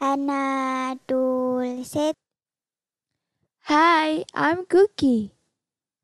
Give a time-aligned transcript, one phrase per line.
[0.00, 2.14] Anadul set.
[3.64, 5.32] Hi, I'm Cookie.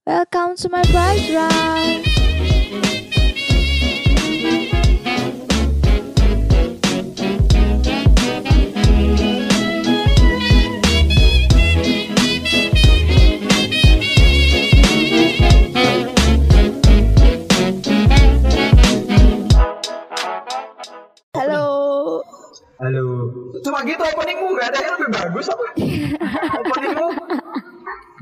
[0.04, 2.13] Welcome to my background.
[23.84, 25.64] Gitu openingmu gak ada yang lebih bagus apa?
[26.64, 27.08] openingmu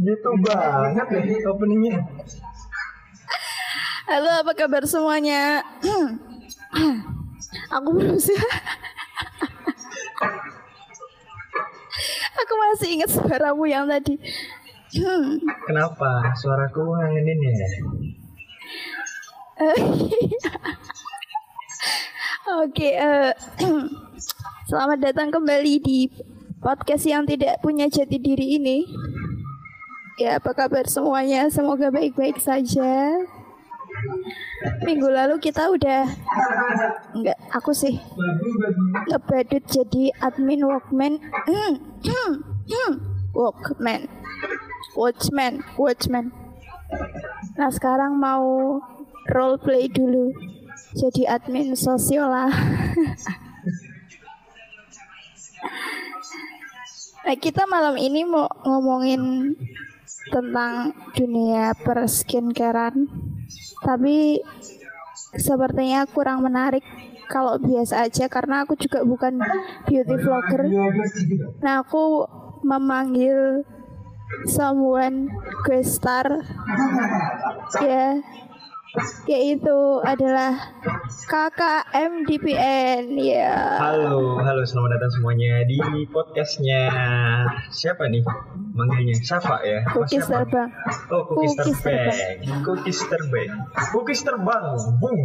[0.03, 2.03] gitu banget deh openingnya.
[4.11, 5.62] Halo, apa kabar semuanya?
[7.79, 8.34] Aku berusaha.
[12.42, 14.19] Aku masih ingat suaramu yang tadi.
[15.70, 16.34] Kenapa?
[16.37, 17.53] Suaraku ngangenin ya?
[19.62, 19.79] Eh,
[22.67, 23.31] Oke, eh,
[24.67, 26.09] selamat datang kembali di
[26.63, 28.87] podcast yang tidak punya jati diri ini.
[30.21, 31.51] Ya, apa kabar semuanya?
[31.51, 33.19] Semoga baik-baik saja.
[34.83, 36.09] Minggu lalu kita udah
[37.15, 38.01] enggak aku sih
[39.07, 42.33] ngebadut jadi admin workman Hmm, hmm,
[42.67, 42.93] hmm.
[43.37, 44.11] workman
[44.99, 46.34] watchman watchman
[47.55, 48.81] nah sekarang mau
[49.31, 50.34] role play dulu
[50.99, 52.51] jadi admin sosiola
[57.23, 59.55] nah kita malam ini mau ngomongin
[60.31, 63.09] tentang dunia per skincarean.
[63.83, 64.39] Tapi
[65.34, 66.84] sepertinya kurang menarik
[67.27, 69.41] kalau biasa aja karena aku juga bukan
[69.89, 70.69] beauty vlogger.
[71.65, 72.28] Nah aku
[72.62, 73.67] memanggil
[74.47, 75.33] someone
[75.67, 76.45] guest star.
[77.81, 78.20] Ya
[79.25, 80.53] yaitu adalah
[81.25, 85.81] kakak MDPN ya Halo, halo selamat datang semuanya di
[86.12, 86.93] podcastnya
[87.73, 88.21] siapa nih?
[88.77, 89.81] Manggilnya Safa ya?
[89.97, 90.69] Cookies siapa?
[90.69, 90.69] terbang
[91.09, 92.37] Oh, cookies, Cookies terbang.
[92.65, 93.50] Cookies terbang.
[93.97, 94.65] Cookies terbang.
[95.00, 95.21] Boom.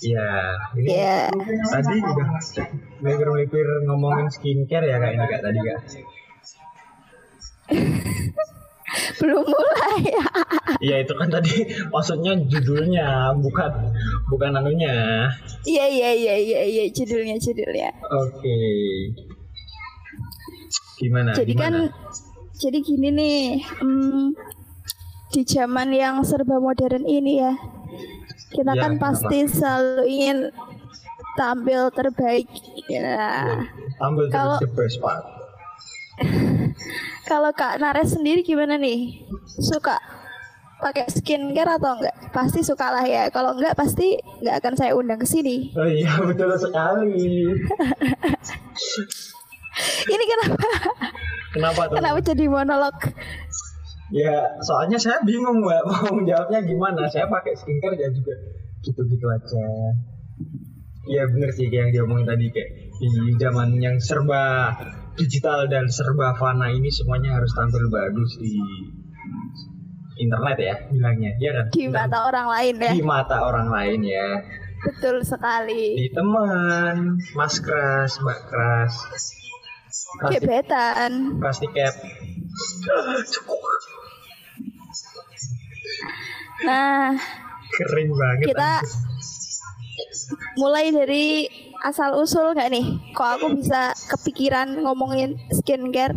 [0.00, 1.28] Ya, ini ya
[1.68, 2.26] tadi udah
[3.04, 5.80] melipir-melipir ngomongin skincare ya kak ini kak tadi kak.
[9.16, 10.02] belum mulai
[10.82, 13.06] Iya itu kan tadi maksudnya judulnya
[13.36, 13.70] bukan
[14.26, 15.28] bukan anunya.
[15.62, 18.56] iya iya iya iya iya judulnya judulnya Oke.
[20.96, 21.30] Gimana?
[21.32, 21.92] jadi kan gimana?
[22.56, 23.40] jadi gini nih
[23.78, 24.36] hmm,
[25.30, 27.54] di zaman yang serba modern ini ya
[28.50, 30.38] kita Ya, kan pasti selalu ingin
[31.32, 32.50] tampil terbaik
[32.86, 33.46] ya
[33.98, 35.22] ambil kalau- dari the best part.
[37.30, 39.22] kalau kak Nares sendiri gimana nih
[39.62, 39.94] suka
[40.80, 45.20] pakai skincare atau enggak pasti suka lah ya kalau enggak pasti enggak akan saya undang
[45.20, 47.46] ke sini Oh iya betul sekali.
[50.10, 50.56] ini kenapa
[51.50, 51.94] Kenapa tuh?
[51.98, 52.96] kenapa jadi monolog
[54.10, 57.06] Ya soalnya saya bingung mbak mau jawabnya gimana.
[57.06, 58.34] Saya pakai skincare ya juga
[58.82, 59.62] gitu-gitu aja.
[61.06, 63.06] Iya bener sih kayak yang diomongin tadi kayak di
[63.38, 64.74] zaman yang serba
[65.20, 68.56] digital dan serba fana ini semuanya harus tampil bagus di
[70.20, 71.32] internet ya bilangnya.
[71.36, 71.66] Ya kan?
[71.72, 72.92] Di mata orang lain ya.
[72.96, 74.28] Di mata orang lain ya.
[74.80, 75.96] Betul sekali.
[76.00, 78.94] Di teman mas keras mbak keras.
[80.20, 81.12] Plastik gebetan.
[81.38, 81.94] plastik cap.
[86.64, 87.16] Nah
[87.70, 88.72] kering banget kita
[90.58, 91.46] mulai dari
[91.80, 92.86] asal usul nggak nih?
[93.16, 96.16] Kok aku bisa kepikiran ngomongin skincare?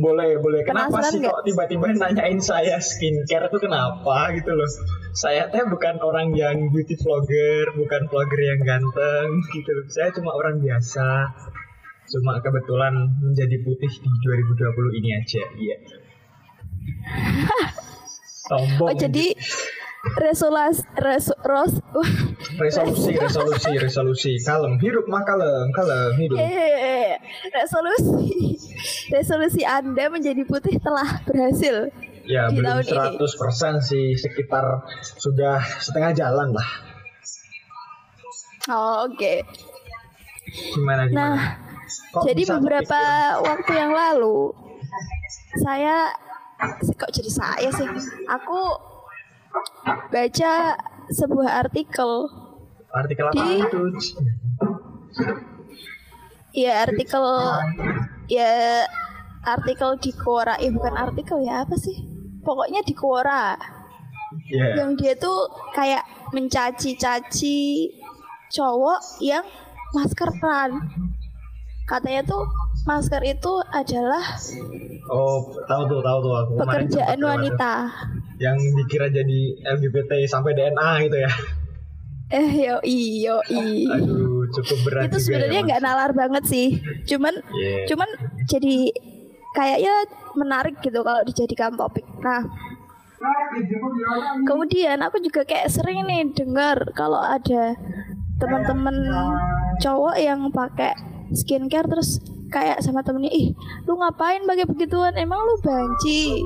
[0.00, 0.64] Boleh boleh.
[0.64, 4.70] Kenapa Penasaran sih kok tiba-tiba nanyain saya skincare itu kenapa gitu loh?
[5.12, 9.84] Saya teh bukan orang yang beauty vlogger bukan vlogger yang ganteng gitu loh.
[9.92, 11.08] Saya cuma orang biasa.
[12.06, 15.76] Cuma kebetulan menjadi putih di 2020 ini aja iya.
[18.46, 19.34] Sombong oh jadi
[20.16, 22.08] ros uh,
[22.58, 24.32] resolusi resolusi resolusi.
[24.42, 26.36] Kalem hidup mah kalem kalem hidup.
[26.38, 27.18] Eh,
[27.52, 28.58] resolusi
[29.14, 31.90] resolusi anda menjadi putih telah berhasil
[32.26, 33.78] ya di belum tahun ini.
[33.82, 34.86] 100% sih sekitar
[35.18, 36.68] sudah setengah jalan lah.
[38.66, 39.46] Oh, oke.
[40.74, 41.14] Gimana gimana?
[41.14, 41.38] Nah
[41.86, 43.00] Kok jadi beberapa
[43.44, 44.50] waktu yang lalu
[45.62, 46.10] saya
[46.98, 47.86] kok jadi saya sih?
[48.26, 48.58] Aku
[50.10, 50.52] baca
[51.08, 52.28] sebuah artikel.
[52.90, 53.80] Artikel apa Di- itu?
[56.56, 57.24] Ya artikel
[58.26, 58.84] ya
[59.44, 60.56] artikel di Quora.
[60.58, 61.94] Eh bukan artikel ya apa sih?
[62.40, 63.54] Pokoknya di Quora.
[64.50, 67.92] Ya yang dia tuh kayak mencaci-caci
[68.50, 69.44] cowok yang
[69.94, 70.82] maskeran
[71.86, 72.42] katanya tuh
[72.86, 74.22] masker itu adalah
[75.06, 76.52] Oh, tahu tuh, tahu tuh aku.
[76.58, 77.28] pekerjaan tuh.
[77.28, 77.72] wanita.
[78.36, 79.38] Yang dikira jadi
[79.68, 81.32] LGBT sampai DNA gitu ya.
[82.28, 86.74] Eh yo iyo Aduh, cukup berat Itu sebenarnya ya, nggak nalar banget sih.
[87.04, 87.86] Cuman Iya.
[87.86, 88.08] cuman
[88.44, 88.90] jadi
[89.52, 89.94] kayaknya
[90.34, 92.02] menarik gitu kalau dijadikan topik.
[92.18, 92.42] Nah,
[94.42, 97.78] kemudian aku juga kayak sering nih dengar kalau ada
[98.36, 98.96] teman-teman
[99.78, 100.92] cowok yang pakai
[101.30, 103.52] skincare terus kayak sama temennya ih
[103.84, 105.14] lu ngapain pakai begituan?
[105.18, 106.42] Emang lu banci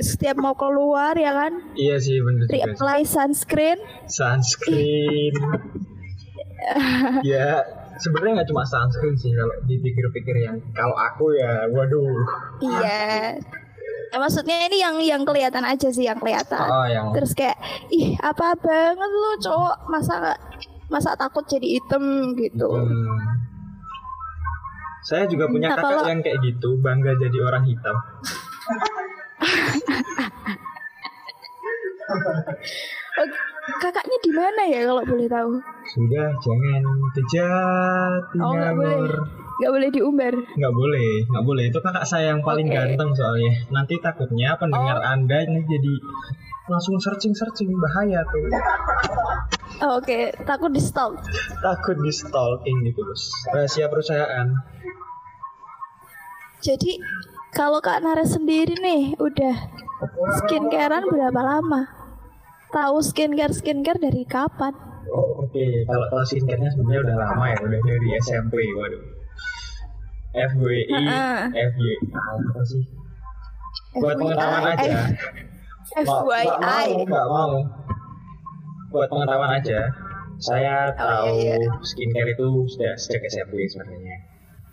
[0.00, 1.52] setiap mau keluar ya kan?
[1.76, 2.52] Iya sih bener sih.
[2.58, 3.78] reapply sunscreen.
[4.06, 5.34] Sunscreen.
[7.32, 7.64] ya,
[8.00, 12.24] sebenarnya nggak cuma sunscreen sih kalau dipikir-pikir yang kalau aku ya, waduh.
[12.62, 13.36] iya.
[14.10, 16.66] Ya, maksudnya ini yang yang kelihatan aja sih yang kelihatan.
[16.66, 17.54] Oh, yang terus kayak
[17.94, 19.86] ih apa banget lu cowok?
[19.86, 20.34] Masa
[20.90, 22.66] masa takut jadi item gitu.
[22.66, 23.29] Hmm.
[25.00, 27.96] Saya juga punya Nah, kakak kalau- yang kayak gitu, bangga jadi orang hitam.
[33.20, 33.28] Oh,
[33.78, 35.52] kakaknya di mana ya kalau boleh tahu
[35.86, 36.82] Sudah, jangan
[37.12, 37.22] ke
[38.40, 38.98] oh nggak boleh
[39.60, 41.64] nggak boleh diumbar Nggak boleh, nggak boleh.
[41.68, 42.74] Itu kakak saya yang paling Oke.
[42.74, 43.52] ganteng soalnya.
[43.68, 45.04] Nanti takutnya pendengar Oh.
[45.04, 45.94] Anda ini jadi
[46.70, 48.46] langsung searching-searching bahaya tuh.
[49.80, 51.18] Oh, oke takut di stalk
[51.58, 53.32] Takut di stalking gitu, Bos.
[53.50, 54.48] Rahasia perusahaan.
[56.60, 57.00] jadi
[57.50, 59.56] kalau kak Nara sendiri nih udah
[60.38, 61.88] skincarean berapa lama
[62.68, 64.76] tahu skincare skincare dari kapan
[65.10, 65.64] Oh, oke.
[65.90, 69.02] Kalau tahu skincare-nya sebenarnya udah lama ya, udah dari SMP, waduh.
[70.30, 71.40] FWI, Heeh.
[71.50, 72.82] FY, apa sih?
[73.98, 75.10] Buat pengetahuan aja.
[75.88, 77.54] FYI mau, nggak mau.
[78.90, 79.80] Buat pengetahuan aja.
[80.40, 81.70] Saya Oh, tahu iya, iya.
[81.84, 84.16] skincare itu sudah sejak SMP sebenarnya.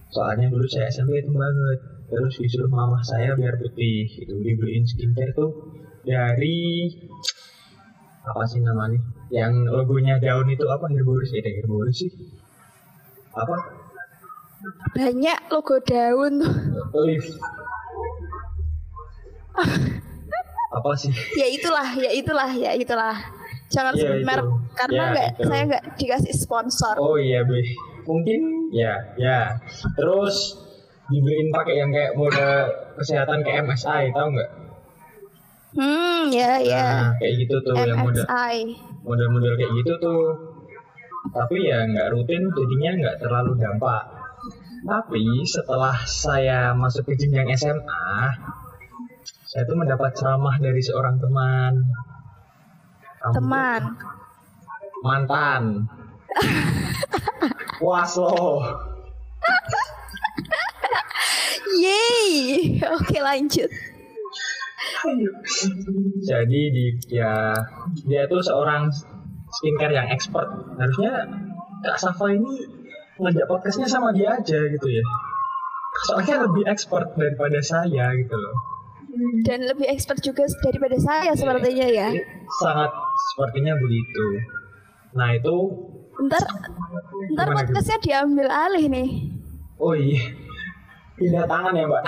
[0.08, 1.80] Soalnya dulu saya SMP itu banget.
[2.08, 4.08] Terus disuruh mama saya biar putih.
[4.08, 5.52] Itu dibeliin skincare tuh
[6.08, 6.88] dari
[8.24, 9.00] apa sih namanya?
[9.28, 10.88] Yang logonya daun itu apa?
[10.88, 12.12] Herboris ya, Herboris sih.
[13.36, 13.58] Apa?
[14.98, 16.50] banyak logo daun tuh
[16.98, 17.30] Olive.
[20.78, 21.12] apa sih?
[21.36, 23.16] ya itulah ya itulah ya itulah
[23.68, 24.26] jangan sebut itu.
[24.26, 27.60] merek karena Ya, nggak saya nggak dikasih sponsor Oh iya, Be.
[28.08, 29.60] Mungkin ya, ya.
[29.94, 30.56] Terus
[31.08, 32.48] dibeliin pakai yang kayak mode
[32.96, 34.52] kesehatan kayak MSI, tahu nggak?
[35.78, 38.56] hmm ya ya Nah, kayak gitu tuh yang mode MXI
[39.04, 40.24] model-model kayak gitu tuh.
[41.28, 44.04] Tapi ya nggak rutin, jadinya nggak terlalu dampak.
[44.84, 48.08] Tapi setelah saya masuk ke jenjang SMA,
[49.48, 51.74] saya tuh mendapat ceramah dari seorang teman.
[53.24, 53.82] Kamu- teman?
[55.00, 55.64] Mantan.
[57.80, 58.60] Puas lo
[61.80, 62.76] Yeay.
[62.92, 63.72] Oke lanjut.
[66.28, 67.56] Jadi di ya
[68.04, 68.92] dia tuh seorang
[69.48, 70.52] skincare yang expert.
[70.76, 71.24] Harusnya
[71.88, 72.68] kak Safa ini
[73.16, 75.04] ngajak podcastnya sama dia aja gitu ya.
[76.12, 78.77] Soalnya lebih expert daripada saya gitu loh
[79.46, 82.10] dan lebih expert juga daripada saya sepertinya ya.
[82.62, 82.92] sangat
[83.34, 84.26] sepertinya begitu.
[85.18, 85.56] Nah itu
[86.18, 86.44] ntar
[87.34, 89.10] ntar Gimana, podcastnya diambil alih nih.
[89.78, 90.22] Oh iya.
[91.18, 92.04] Pindah tangan ya mbak?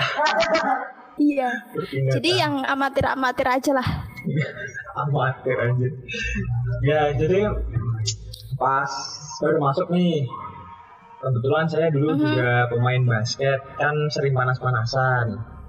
[1.20, 1.50] Iya.
[2.18, 2.42] Jadi tangan.
[2.42, 3.88] yang amatir amatir aja lah.
[5.06, 5.88] Amatir aja.
[6.84, 7.46] Ya jadi
[8.60, 8.90] pas
[9.40, 10.28] baru masuk nih
[11.20, 13.58] kebetulan saya dulu juga pemain basket.
[13.78, 15.59] Kan sering panas-panasan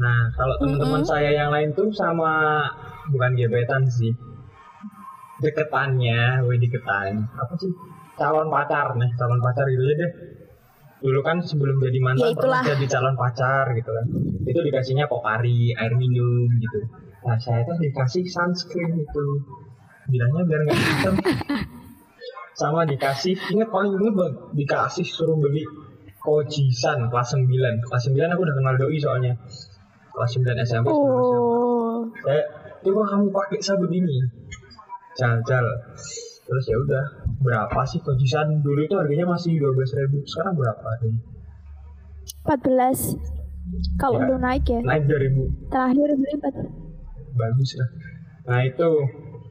[0.00, 2.64] nah kalau teman-teman saya yang lain tuh sama
[3.12, 4.12] bukan gebetan sih.
[5.42, 7.26] Deketannya wih deketan.
[7.34, 7.72] Apa sih?
[8.14, 8.94] Calon pacar.
[8.94, 10.12] Nih calon pacar gitu aja deh.
[11.02, 14.06] Dulu kan sebelum jadi mantan Ya, pernah jadi calon pacar gitu kan.
[14.46, 16.80] Itu dikasihnya pokari air minum gitu.
[17.26, 19.26] Nah saya tuh dikasih sunscreen itu.
[20.06, 21.14] Bilangnya biar nggak hitam.
[22.60, 25.64] Sama dikasih ingat paling inget banget dikasih suruh beli
[26.22, 27.50] kojisan kelas 9
[27.82, 29.34] kelas 9 aku udah kenal doi soalnya
[30.12, 32.04] kelas 9 SMP oh.
[32.22, 32.42] Saya
[32.82, 34.16] coba kamu pakai sabun ini
[35.12, 35.64] jal-jal
[36.42, 37.04] terus ya udah
[37.38, 41.14] berapa sih kojisan dulu itu harganya masih 12.000 ribu sekarang berapa nih?
[42.44, 43.16] 14
[43.96, 44.24] kalau Ya.
[44.28, 44.80] udah naik ya.
[44.82, 46.82] Naik 2000 terakhir beli 14
[47.32, 47.88] bagus lah.
[48.52, 48.90] Nah itu.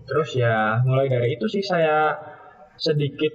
[0.01, 2.12] Terus ya mulai dari itu sih saya
[2.75, 3.32] sedikit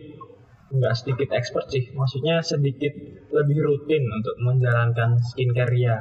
[0.69, 1.89] nggak sedikit expert sih.
[1.97, 2.93] Maksudnya sedikit
[3.33, 5.97] lebih rutin untuk menjalankan skincare ya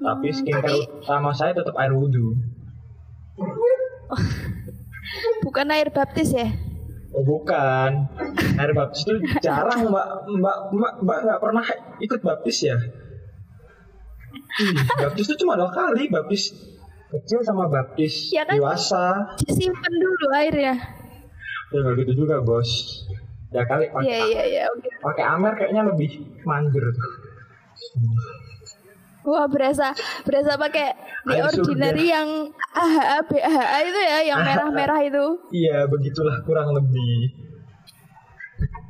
[0.00, 2.32] tapi Hmm, skincare tapi- utama saya tetap air wudhu
[5.42, 6.48] bukan air baptis ya
[7.10, 8.06] Oh bukan,
[8.54, 11.64] air baptis itu jarang mbak mbak mbak mbak nggak pernah
[11.98, 12.78] ikut baptis ya?
[14.62, 16.54] Ih, baptis itu cuma dua kali, baptis
[17.10, 18.54] kecil sama baptis Ya kan?
[18.54, 19.34] dewasa.
[19.42, 20.74] Disimpan dulu airnya.
[21.66, 22.70] Ya nggak gitu juga bos.
[23.50, 24.62] Ya kali pakai Iya iya iya.
[24.70, 24.88] oke.
[25.02, 26.10] pakai amer kayaknya lebih
[26.46, 27.10] manjur tuh.
[29.20, 29.92] Wah berasa
[30.24, 30.96] berasa pakai
[31.28, 35.24] di ordinary yang AHA BHA itu ya, yang merah-merah itu.
[35.52, 37.36] Iya begitulah kurang lebih.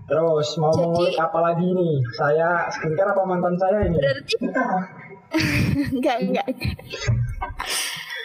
[0.07, 1.95] Terus mau Jadi- mengulik apa lagi nih?
[2.15, 3.99] Saya skincare apa mantan saya ini?
[3.99, 4.35] Berarti
[5.99, 6.49] enggak enggak.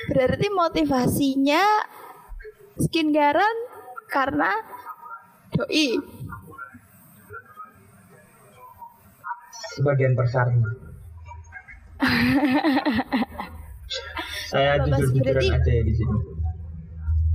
[0.09, 1.63] Berarti motivasinya
[2.77, 3.57] skincarean
[4.09, 4.53] karena
[5.53, 5.97] doi.
[9.74, 10.85] Sebagian besarnya.
[14.52, 16.18] saya jujur-jujuran Berarti- aja ya di sini.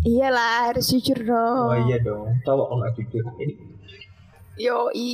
[0.01, 1.69] Iyalah harus jujur dong.
[1.69, 3.25] Oh iya dong, cowok kalau nggak jujur.
[3.37, 3.55] Ini
[4.61, 5.13] Yoi.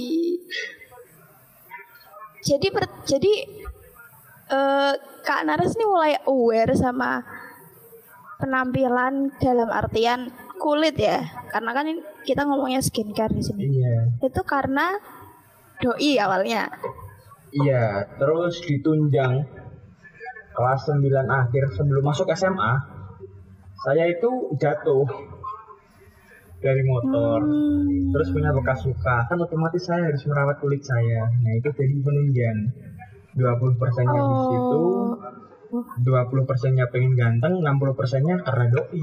[2.42, 3.32] Jadi per, jadi
[4.46, 4.92] eh
[5.26, 7.18] Kak Naras ini mulai aware sama
[8.38, 10.30] penampilan dalam artian
[10.62, 11.18] kulit ya.
[11.50, 11.86] Karena kan
[12.22, 13.82] kita ngomongnya skincare di sini.
[13.82, 14.06] iya.
[14.22, 14.94] Itu karena
[15.82, 16.70] doi awalnya.
[17.56, 19.32] Iya, terus ditunjang
[20.56, 22.72] kelas 9 akhir sebelum masuk SMA.
[23.84, 25.04] Saya itu jatuh
[26.60, 27.40] dari motor.
[27.44, 28.12] Hmm.
[28.12, 31.28] Terus punya bekas luka, kan otomatis saya harus merawat kulit saya.
[31.28, 32.58] Nah, itu jadi penunjang.
[33.36, 34.84] 20 persennya di situ,
[35.66, 35.82] Oh.
[35.82, 39.02] 20 persennya pengen ganteng, 60 persennya karena doi.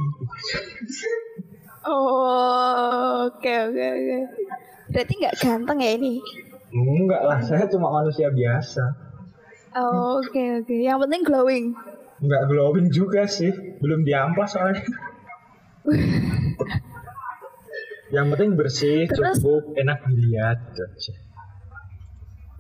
[1.84, 4.18] Oh, oke oke oke.
[4.90, 6.24] Berarti nggak ganteng ya ini?
[6.74, 8.82] Enggak lah, saya cuma manusia biasa.
[9.78, 10.74] Oh, oke oke.
[10.74, 11.66] Yang penting glowing.
[12.18, 14.82] Enggak glowing juga sih, belum diamplas soalnya.
[18.14, 19.42] Yang penting bersih, Terus?
[19.42, 20.58] cukup, enak dilihat.
[20.74, 21.14] aja.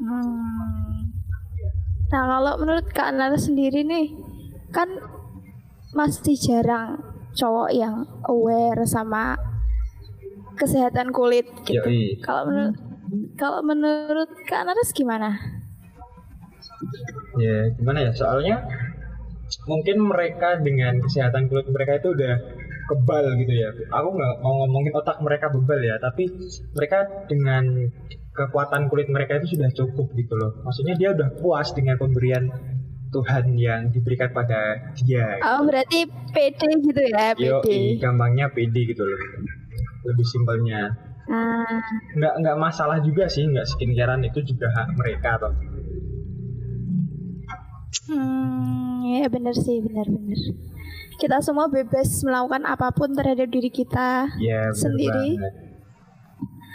[0.02, 1.14] Hmm.
[2.10, 4.14] Nah kalau menurut Kak Nara sendiri nih,
[4.74, 4.90] kan
[5.94, 7.02] masih jarang
[7.34, 9.38] cowok yang aware sama
[10.58, 11.82] kesehatan kulit gitu.
[11.86, 12.22] Yoi.
[12.22, 12.93] Kalau menurut
[13.38, 15.38] kalau menurut Kak Naras gimana?
[17.40, 18.12] Ya, gimana ya?
[18.14, 18.66] Soalnya
[19.70, 22.34] mungkin mereka dengan kesehatan kulit mereka itu udah
[22.90, 23.70] kebal gitu ya.
[23.94, 26.28] Aku nggak mau ngomongin otak mereka bebal ya, tapi
[26.76, 27.64] mereka dengan
[28.34, 30.58] kekuatan kulit mereka itu sudah cukup gitu loh.
[30.66, 32.50] Maksudnya dia udah puas dengan pemberian
[33.14, 35.38] Tuhan yang diberikan pada dia.
[35.46, 38.02] Oh berarti PD gitu ya Yo, PD.
[38.02, 39.20] gampangnya pede gitu loh.
[40.10, 41.13] Lebih simpelnya.
[42.20, 45.54] Nggak nggak masalah juga sih, nggak skincarean itu juga hak mereka toh.
[48.10, 50.40] hmm, ya benar sih benar-benar.
[51.16, 54.28] Kita semua bebas melakukan apa pun terhadap diri kita.
[54.42, 55.40] Ya, Sendiri.
[55.40, 55.56] banget.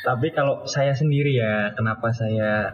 [0.07, 2.71] Tapi kalau saya sendiri ya, kenapa saya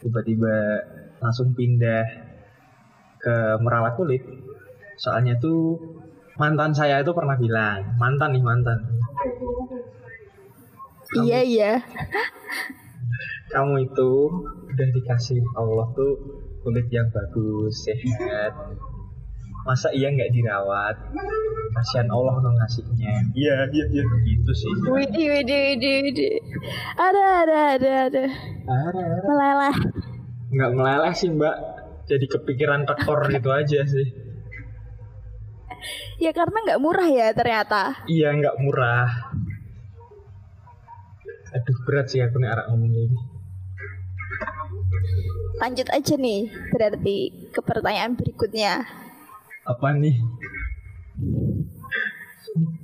[0.00, 0.80] tiba-tiba
[1.18, 2.06] langsung pindah
[3.18, 4.22] ke merawat kulit?
[4.96, 5.76] Soalnya tuh
[6.38, 8.78] mantan saya itu pernah bilang, mantan nih mantan.
[11.20, 11.72] Iya iya.
[13.52, 14.10] Kamu itu
[14.72, 16.12] udah dikasih Allah tuh
[16.64, 18.52] kulit yang bagus, sehat.
[19.62, 20.96] Masa iya nggak dirawat?
[21.72, 23.12] Kasihan Allah dong ngasihnya.
[23.32, 24.02] Iya, iya, iya.
[24.24, 24.72] Gitu sih.
[24.88, 26.34] Widih widih widih widih.
[26.96, 28.24] Ada ada ada ada.
[28.66, 29.04] Ada.
[29.22, 29.76] Meleleh.
[30.52, 31.56] nggak meleleh sih mbak
[32.04, 34.04] jadi kepikiran tekor gitu aja sih
[36.20, 38.04] Ya karena nggak murah ya ternyata.
[38.04, 39.31] iya nggak murah
[41.52, 43.18] aduh berat sih aku nih arah ngomongnya ini.
[45.60, 47.16] Lanjut aja nih berarti
[47.52, 48.82] ke pertanyaan berikutnya.
[49.62, 50.18] apa nih?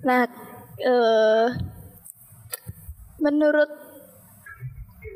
[0.07, 0.31] Nah,
[0.79, 1.49] eh
[3.19, 3.67] menurut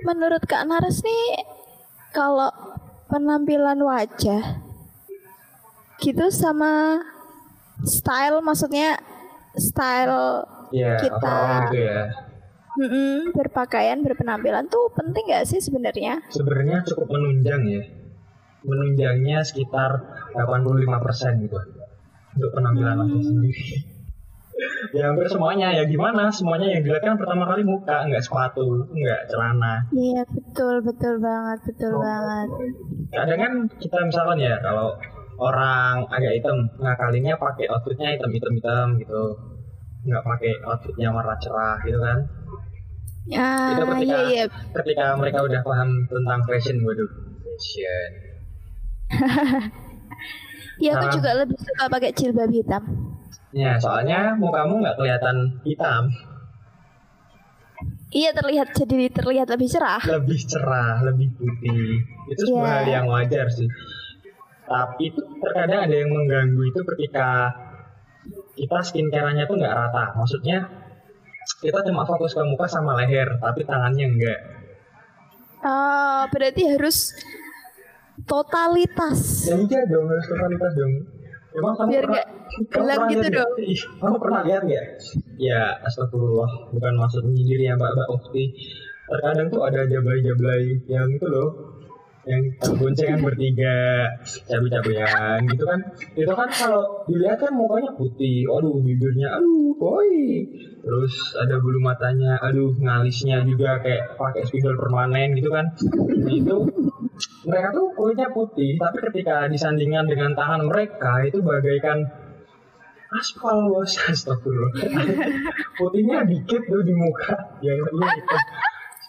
[0.03, 1.47] menurut Kak Naras nih
[2.11, 2.51] kalau
[3.07, 4.59] penampilan wajah
[6.03, 6.99] gitu sama
[7.87, 8.99] style maksudnya
[9.55, 10.43] style
[10.75, 12.03] ya Kita- gitu ya
[12.79, 16.25] mm-mm, berpakaian berpenampilan tuh penting gak sih sebenarnya?
[16.33, 17.83] sebenarnya cukup menunjang ya.
[18.63, 19.91] Menunjangnya sekitar
[20.39, 21.59] 85% gitu.
[22.33, 23.65] Untuk penampilan aku sendiri.
[24.93, 25.75] Ya hampir semuanya.
[25.75, 26.29] Ya gimana?
[26.31, 28.05] Semuanya yang dilihat kan pertama kali muka.
[28.07, 29.81] Nggak sepatu nggak celana.
[29.91, 32.49] Iya betul betul banget betul banget.
[33.11, 34.93] kadang kan kita misalkan ya kalau
[35.41, 39.23] orang agak hitam ngakalinnya pakai outfitnya hitam hitam hitam gitu.
[40.07, 42.19] Nggak pakai outfitnya warna cerah gitu kan
[43.31, 47.07] Ah itu ketika iya iya ketika mereka udah paham tentang fashion waduh
[47.39, 48.11] fashion
[50.77, 51.13] Iya aku Ah.
[51.13, 52.83] juga lebih suka pakai jilbab hitam.
[53.53, 56.09] ya soalnya mukamu nggak kelihatan hitam
[58.09, 59.97] Iya terlihat jadi terlihat lebih cerah.
[60.05, 61.97] lebih cerah, lebih putih.
[62.29, 62.77] Itu sebuah Iya.
[62.77, 63.65] hal yang wajar sih.
[64.63, 67.49] Tapi itu terkadang ada yang mengganggu itu ketika
[68.53, 70.13] kita skincare-nya tuh nggak rata.
[70.13, 70.61] Maksudnya
[71.63, 74.41] kita cuma fokus ke muka sama leher, tapi tangannya enggak.
[75.63, 77.15] Oh, berarti harus
[78.27, 79.47] totalitas.
[79.47, 80.95] Ya iya dong, harus totalitas dong.
[81.53, 83.51] Emang kamu Biar pernah, kamu pernah gitu dong.
[84.01, 84.87] kamu pernah lihat nggak?
[85.37, 88.45] Ya, astagfirullah, bukan maksud menyindir ya Mbak Mbak Ukti.
[89.13, 91.72] Terkadang tuh ada jablay-jablay yang itu loh,
[92.23, 92.43] yang
[92.79, 94.07] boncengan bertiga,
[94.47, 95.81] cabai-cabean gitu kan.
[96.15, 100.11] Itu kan kalau dilihat kan mukanya putih, aduh bibirnya, aduh boy.
[100.83, 105.67] Terus ada bulu matanya, aduh ngalisnya juga kayak pakai spidol permanen gitu kan.
[105.75, 106.57] Nah, itu
[107.43, 112.07] mereka tuh kulitnya putih, tapi ketika disandingkan dengan tangan mereka itu bagaikan
[113.19, 114.73] aspal bos, astagfirullah.
[115.79, 118.37] Putihnya dikit tuh di muka, ya iya gitu.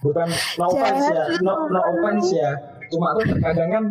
[0.03, 0.27] Bukan
[0.60, 2.51] no offense ya, no, no offense ya.
[2.93, 3.85] Cuma tuh terkadang kan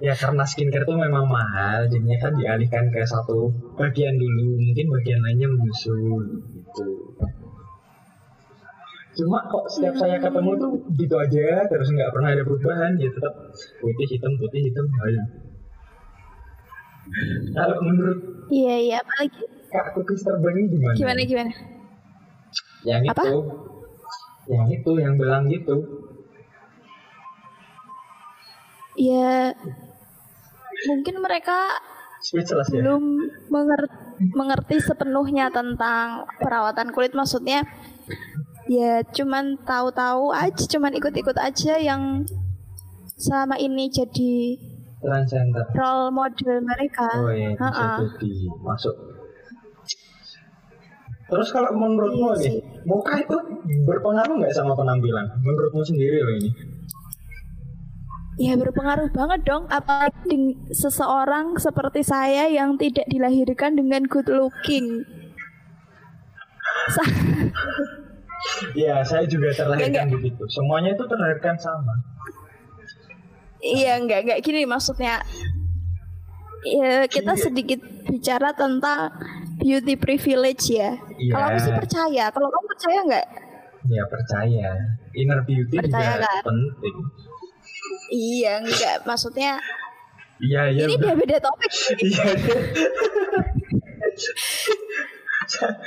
[0.00, 5.20] ya karena skincare tuh memang mahal, jadinya kan dialihkan ke satu bagian dulu, mungkin bagian
[5.24, 6.24] lainnya menyusul
[6.56, 6.88] gitu.
[9.16, 13.34] Cuma kok setiap saya ketemu tuh gitu aja terus nggak pernah ada perubahan ya tetap
[13.80, 15.22] putih hitam putih hitam aja.
[17.56, 20.94] Kalau menurut Iya iya apalagi Kak Kukis terbang ini gimana?
[20.94, 21.52] gimana gimana?
[22.86, 23.22] Yang Apa?
[23.26, 23.36] itu,
[24.46, 25.74] yang itu yang bilang gitu.
[28.96, 29.52] Ya
[30.86, 31.76] mungkin mereka
[32.18, 32.80] Speechless ya.
[32.80, 33.02] belum
[33.48, 33.92] menger-
[34.32, 37.64] mengerti sepenuhnya tentang perawatan kulit maksudnya
[38.66, 42.24] ya cuman tahu-tahu aja cuman ikut-ikut aja yang
[43.14, 44.58] selama ini jadi
[44.98, 45.64] Transcender.
[45.72, 47.06] role model mereka.
[47.14, 48.00] Oh iya, Ha-ha.
[48.00, 48.96] jadi masuk.
[51.26, 53.36] Terus kalau menurutmu Iya nih, muka itu
[53.84, 55.26] berpengaruh nggak sama penampilan?
[55.38, 56.50] Menurutmu sendiri loh ini?
[58.36, 65.04] Ya berpengaruh banget dong apalagi seseorang seperti saya yang tidak dilahirkan dengan good looking.
[66.92, 67.08] Sa-
[68.76, 70.22] Ya, saya juga terlahirkan Enggak.
[70.22, 70.42] begitu.
[70.46, 71.92] Semuanya itu terlahirkan sama.
[73.58, 75.18] Iya enggak enggak gini maksudnya.
[76.62, 77.42] Ya kita Gini.
[77.42, 79.10] sedikit bicara tentang
[79.58, 80.94] beauty privilege ya.
[81.16, 81.32] Iya.
[81.32, 82.24] Kalau aku sih percaya.
[82.30, 83.26] Kalau kamu percaya nggak?
[83.88, 84.70] Ya percaya.
[85.12, 86.42] Inner beauty Percaya juga kan?
[86.44, 86.96] penting.
[88.12, 88.96] Iya enggak.
[89.04, 89.58] Maksudnya
[90.36, 90.84] Iya, iya.
[90.84, 91.70] ini udah beda topik.
[91.96, 92.56] Iya, iya.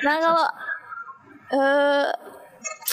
[0.06, 0.48] Nah kalau
[1.50, 2.10] eh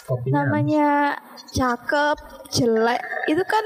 [0.06, 1.18] Kopinya namanya
[1.50, 2.16] cakep,
[2.54, 3.64] jelek itu kan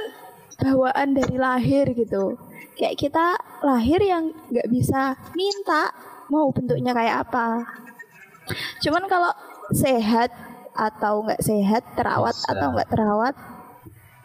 [0.56, 2.40] bawaan dari lahir gitu.
[2.80, 5.92] Kayak kita lahir yang nggak bisa minta
[6.32, 7.68] mau bentuknya kayak apa.
[8.80, 9.28] Cuman kalau
[9.76, 10.32] sehat
[10.72, 12.48] atau nggak sehat, terawat Bisa.
[12.56, 13.34] atau nggak terawat,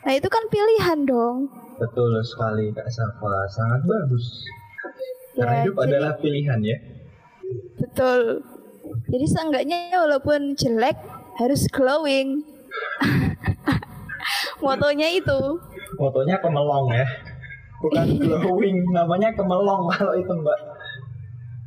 [0.06, 1.50] nah itu kan pilihan dong.
[1.76, 4.26] Betul sekali Kak Safa, sangat bagus.
[5.34, 6.78] Karena Ya, hidup jadi- adalah pilihan ya.
[7.76, 8.46] Betul.
[9.06, 10.96] Jadi seenggaknya walaupun jelek
[11.36, 12.46] harus glowing.
[14.64, 15.40] Motonya itu.
[15.96, 17.06] Fotonya kemelong ya.
[17.76, 20.60] Bukan glowing, namanya kemelong kalau itu Mbak.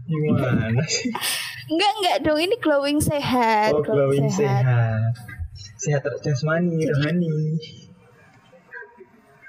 [0.09, 1.13] Gimana sih?
[1.69, 3.77] Enggak enggak dong ini glowing sehat.
[3.77, 5.13] Oh, glowing sehat.
[5.77, 7.35] Sehat jasmani, Jadi- rohani.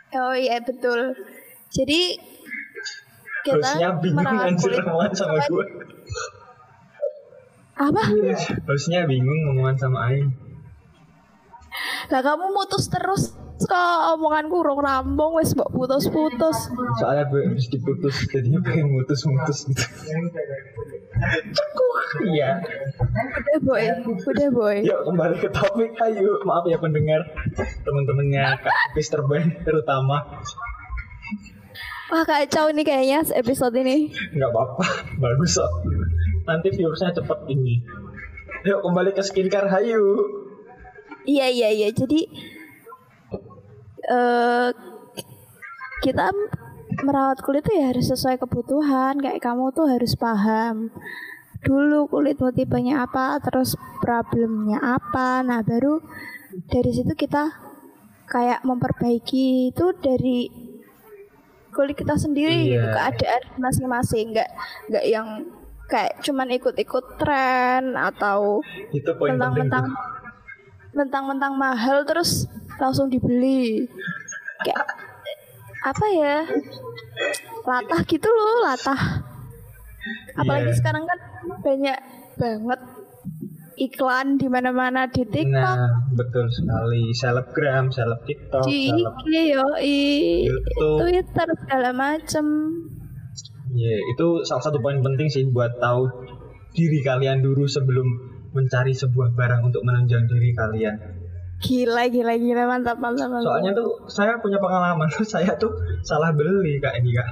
[0.09, 1.13] Oh iya betul.
[1.69, 2.17] Jadi
[3.45, 5.65] kita Harusnya bingung anjir omongan sama gue.
[7.79, 8.03] apa?
[8.67, 10.33] Harusnya bingung ngomongan sama Aing.
[12.09, 16.71] Lah kamu mutus terus kok omonganku urung rambung wes mbok putus-putus.
[17.03, 19.83] Soalnya gue habis diputus, jadinya pengen mutus-mutus gitu.
[21.51, 21.97] Cekuh.
[22.31, 22.63] Iya.
[23.59, 23.83] Udah boy,
[24.15, 24.77] udah boy.
[24.81, 27.21] Yuk kembali ke topik ayo maaf ya pendengar
[27.83, 30.23] teman-temannya Kak Mister Ben terutama
[32.09, 34.09] Wah kacau nih kayaknya episode ini.
[34.33, 34.85] nggak apa-apa
[35.21, 35.69] bagus kok
[36.49, 37.85] nanti viewersnya cepet ini
[38.65, 40.17] yuk kembali ke skincare hayu
[41.29, 41.89] Iya iya iya.
[41.93, 42.25] Jadi
[44.09, 44.69] eh
[46.01, 46.33] kita
[47.05, 49.21] merawat kulit tuh ya harus sesuai kebutuhan.
[49.21, 50.89] Kayak kamu tuh harus paham
[51.59, 55.43] dulu kulitmu tipenya apa, terus problemnya apa.
[55.43, 55.99] Nah baru
[56.71, 57.51] dari situ kita
[58.31, 60.47] kayak memperbaiki itu dari
[61.69, 62.79] kulit kita sendiri Iya.
[62.79, 64.31] gitu, keadaan masing-masing.
[64.33, 64.49] Nggak
[64.89, 65.27] nggak yang
[65.89, 68.61] kayak cuman ikut-ikut tren atau
[68.93, 69.89] itu poin mentang-mentang
[70.93, 72.45] mentang-mentang mahal terus
[72.79, 73.85] langsung dibeli
[74.63, 74.87] kayak
[75.79, 76.37] apa ya
[77.63, 79.23] latah gitu loh latah
[80.35, 80.77] apalagi Iya.
[80.79, 81.19] sekarang kan
[81.59, 81.99] banyak
[82.39, 82.79] banget
[83.79, 87.15] iklan di mana-mana di TikTok, Nah, betul sekali.
[87.15, 89.99] Selebgram, seleb TikTok, di seleb IG, yoi,
[90.51, 90.97] YouTube.
[90.99, 92.45] Twitter segala macem.
[93.71, 96.11] Iya, itu salah satu poin penting sih buat tahu
[96.75, 98.03] diri kalian dulu sebelum
[98.51, 100.95] mencari sebuah barang untuk menunjang diri kalian.
[101.59, 103.51] Gila, gila, gila, mantap, mantap, mantap.
[103.51, 105.75] Soalnya tuh saya punya pengalaman tuh saya tuh
[106.07, 107.29] salah beli kak ini kak.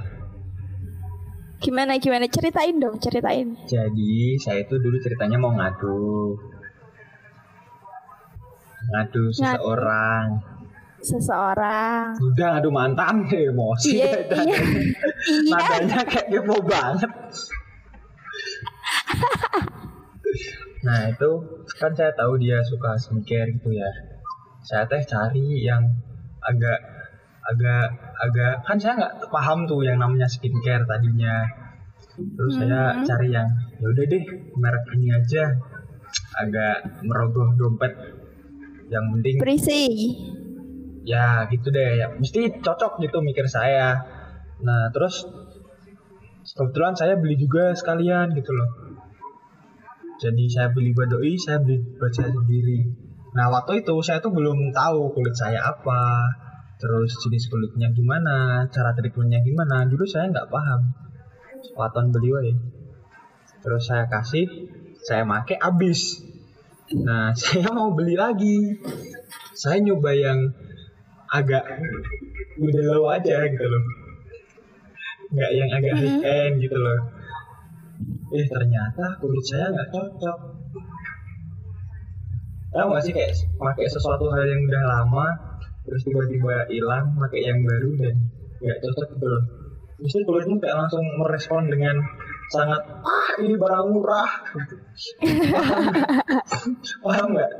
[1.58, 2.28] Gimana, gimana?
[2.28, 3.56] Ceritain dong, ceritain.
[3.66, 6.36] Jadi saya itu dulu ceritanya mau ngadu,
[8.92, 10.38] ngadu seseorang.
[11.02, 12.14] Seseorang.
[12.20, 13.96] Udah ngadu mantan emosi.
[13.96, 14.12] Iya,
[14.44, 14.44] iya.
[14.44, 15.50] Iya.
[15.50, 17.10] Nadanya kayak kepo banget.
[20.78, 21.30] nah itu
[21.74, 24.17] kan saya tahu dia suka skincare gitu ya.
[24.68, 25.80] Saya teh cari yang
[26.44, 26.78] agak
[27.48, 27.88] agak
[28.20, 31.48] agak kan saya nggak paham tuh yang namanya skincare tadinya.
[32.36, 33.04] Terus saya Hmm.
[33.08, 33.48] cari yang
[33.80, 34.22] ya udah deh
[34.60, 35.44] merek ini aja
[36.36, 37.92] agak merogoh dompet.
[38.88, 39.84] Yang penting Berisi.
[41.04, 43.96] ya gitu deh ya mesti cocok gitu mikir saya
[44.60, 45.24] nah terus
[46.52, 48.68] kebetulan saya beli juga sekalian gitu loh
[50.20, 54.32] jadi saya beli buat doi saya beli buat saya sendiri nah waktu itu saya tuh
[54.32, 56.32] belum tahu kulit saya apa.
[56.78, 59.82] Terus jenis kulitnya gimana cara treatmentnya gimana.
[59.90, 60.94] Dulu saya nggak paham
[61.74, 62.52] waton beli wae
[63.58, 64.46] terus saya kasih
[65.02, 66.22] saya make habis.
[66.94, 68.78] Nah saya mau beli lagi.
[69.58, 70.38] Saya nyoba yang
[71.34, 71.66] agak
[72.62, 73.82] udah low aja gitu loh.
[75.34, 76.98] Nggak yang agak high end gitu loh.
[78.30, 80.38] Eh ternyata kulit saya nggak cocok
[82.68, 85.26] tahu nggak sih kayak pakai sesuatu hal yang udah lama
[85.88, 88.14] terus tiba-tiba hilang pakai yang baru dan
[88.60, 89.42] nggak cocok gitu loh.
[89.98, 91.96] Mesti kulitmu kayak langsung merespon dengan
[92.52, 94.28] sangat ah ini barang murah.
[97.04, 97.52] Paham nggak?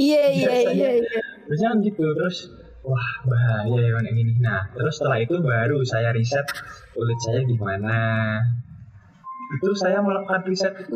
[0.00, 1.20] Iya, iya, iya, iya.
[1.44, 2.48] biasanya kan gitu terus
[2.84, 4.32] wah bahaya ya kayak gini.
[4.40, 6.46] Nah terus setelah itu baru saya riset
[6.92, 8.00] kulit saya gimana.
[9.60, 10.94] Itu saya melakukan riset itu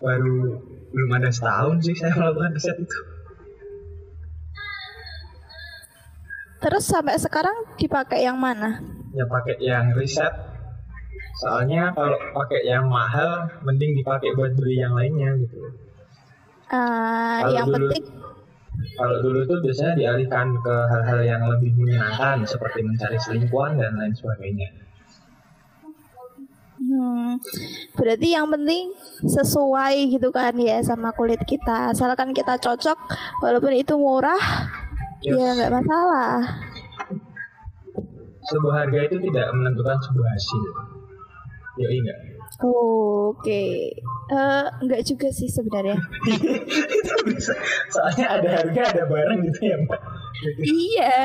[0.00, 0.58] baru
[0.90, 2.98] belum ada setahun sih saya melakukan riset itu.
[6.60, 8.80] Terus sampai sekarang dipakai yang mana?
[9.10, 10.30] ya pakai yang riset.
[11.40, 15.56] Soalnya kalau pakai yang mahal mending dipakai buat beli yang lainnya gitu.
[16.70, 18.04] Ah, Kalau yang dulu- penting
[18.96, 24.14] kalau dulu tuh biasanya dialihkan ke hal-hal yang lebih menyenangkan seperti mencari selingkuhan dan lain
[24.14, 24.68] sebagainya
[27.00, 27.40] hmm,
[27.96, 28.92] berarti yang penting
[29.24, 31.96] sesuai gitu kan ya sama kulit kita.
[31.96, 32.98] Asalkan kita cocok
[33.40, 34.68] walaupun itu murah
[35.20, 35.36] Yes.
[35.36, 36.36] ya nggak masalah.
[38.40, 40.64] sebuah harga itu tidak menentukan sebuah hasil.
[41.76, 42.18] Ya enggak.
[42.64, 43.92] Oke.
[44.32, 46.00] Eh enggak juga sih sebenarnya.
[47.94, 50.00] Soalnya ada harga, ada barang gitu ya, Mbak.
[50.64, 51.16] iya.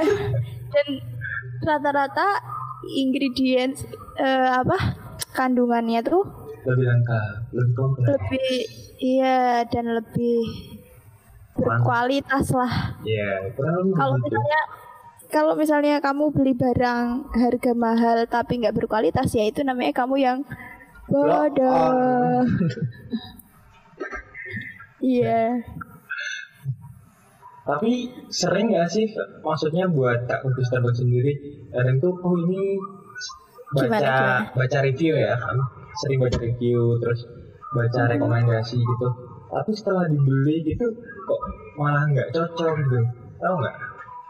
[0.75, 0.87] Dan
[1.63, 2.27] rata-rata
[2.99, 3.87] ingredients
[4.19, 4.77] eh, apa
[5.31, 6.23] kandungannya tuh
[6.65, 8.07] Lebih lengkap, lebih kompleks.
[8.09, 8.51] lebih
[8.97, 10.41] iya dan lebih
[11.53, 12.97] berkualitas lah.
[13.01, 14.33] Ya, lebih Kalau begitu.
[14.33, 14.61] misalnya
[15.25, 20.39] kalau misalnya kamu beli barang harga mahal tapi nggak berkualitas ya itu namanya kamu yang
[21.05, 22.43] bodoh.
[25.01, 25.61] Iya.
[27.61, 27.91] Tapi
[28.29, 29.05] sering nggak sih,
[29.41, 31.33] maksudnya buat Kak Kudus Starbucks sendiri,
[31.69, 32.77] kadang tuh, oh ini
[33.75, 34.55] baca Gimana, gimana?
[34.55, 35.57] baca review ya, kan?
[35.95, 37.19] sering baca review, terus
[37.71, 38.11] baca Hmm.
[38.15, 39.07] rekomendasi gitu.
[39.45, 40.87] Tapi setelah dibeli gitu,
[41.23, 41.41] kok
[41.75, 42.99] malah nggak cocok gitu,
[43.37, 43.75] tahu nggak?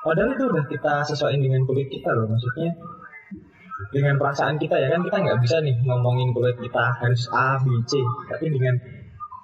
[0.02, 2.70] Padahal itu udah kita sesuaiin dengan kulit kita loh, maksudnya
[3.90, 7.66] dengan perasaan kita ya kan kita nggak bisa nih ngomongin kulit kita harus A, B,
[7.86, 7.98] C,
[8.30, 8.76] tapi dengan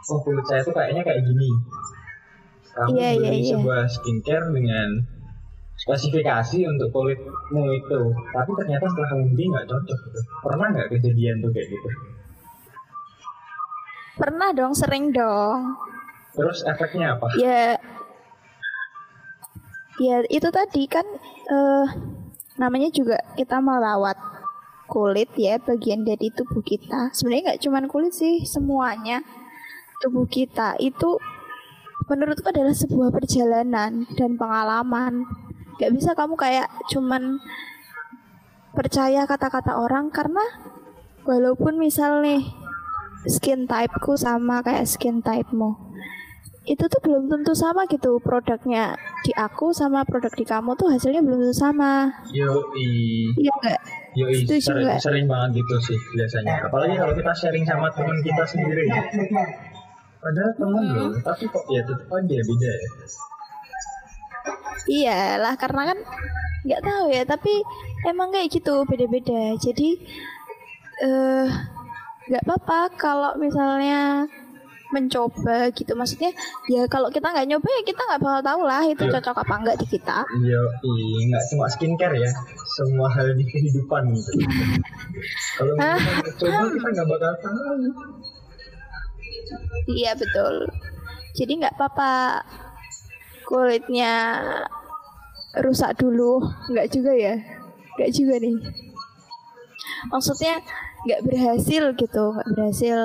[0.08, 1.50] oh kulit saya tuh kayaknya kayak gini.
[2.72, 3.50] Kamu Iya, iya, beli iya.
[3.52, 4.88] sebuah skincare dengan
[5.82, 10.20] spesifikasi untuk kulitmu itu, tapi ternyata setelah kamu beli nggak cocok gitu.
[10.46, 11.90] Pernah nggak kejadian tuh kayak gitu?
[14.22, 15.74] Pernah dong, sering dong.
[16.38, 17.26] Terus efeknya apa?
[17.42, 17.76] Ya,
[19.98, 21.04] ya itu tadi kan
[21.50, 21.88] eh
[22.62, 24.16] namanya juga kita merawat
[24.86, 27.10] kulit ya bagian dari tubuh kita.
[27.16, 29.26] Sebenarnya nggak cuman kulit sih, semuanya
[30.06, 31.18] tubuh kita itu
[32.06, 35.26] menurutku adalah sebuah perjalanan dan pengalaman.
[35.82, 37.42] Gak bisa kamu kayak cuman
[38.78, 40.46] percaya kata-kata orang karena
[41.26, 42.46] walaupun misal nih
[43.26, 45.74] skin typeku sama kayak skin typemu
[46.62, 48.94] itu tuh belum tentu sama gitu produknya
[49.26, 53.82] di aku sama produk di kamu tuh hasilnya belum tentu sama Yoi, iya enggak
[54.14, 56.68] yoi Setuju sering, sering banget gitu sih biasanya.
[56.68, 58.86] Apalagi kalau kita sharing sama teman kita sendiri.
[60.22, 62.90] Padahal temen loh, tapi kok ya tetap aja beda ya.
[64.92, 65.98] Iyalah karena kan
[66.62, 67.54] nggak tahu ya tapi
[68.04, 69.90] emang kayak gitu beda-beda jadi
[71.02, 71.48] eh
[72.28, 74.28] nggak apa-apa kalau misalnya
[74.92, 76.36] mencoba gitu maksudnya
[76.68, 79.14] ya kalau kita nggak nyoba ya kita nggak bakal tahu lah itu Iya.
[79.18, 82.32] cocok apa enggak di kita Iya, iya, nggak cuma skincare ya,
[82.70, 84.32] semua hal di kehidupan gitu.
[85.56, 85.96] Kalau Ah.
[85.96, 87.74] kita coba kita nggak bakal tahu.
[89.90, 90.68] iya betul
[91.34, 92.44] jadi nggak apa-apa
[93.42, 94.14] kulitnya
[95.60, 96.40] rusak dulu.
[96.72, 97.36] Nggak juga ya?
[98.00, 98.58] Nggak juga nih.
[100.12, 100.64] Maksudnya
[101.02, 103.00] nggak berhasil gitu nggak berhasil.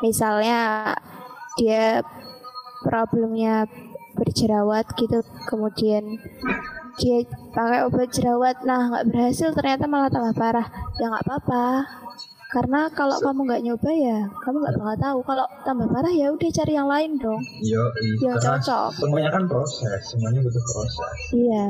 [0.00, 0.92] Misalnya
[1.60, 2.00] dia
[2.80, 3.68] problemnya
[4.16, 6.18] berjerawat gitu kemudian
[6.98, 7.22] dia
[7.54, 8.64] pakai obat jerawat.
[8.66, 10.66] Nah nggak berhasil ternyata malah tambah parah.
[10.98, 11.64] Ya nggak apa-apa
[12.50, 16.50] karena kalau kamu nggak nyoba ya kamu nggak bakal tahu kalau tambah parah ya udah
[16.50, 17.82] cari yang lain dong Iya,
[18.18, 18.32] iya.
[18.36, 18.90] Cocok.
[18.98, 21.18] Semuanya kan proses, semuanya butuh proses.
[21.30, 21.66] iya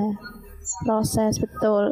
[0.88, 1.84] proses betul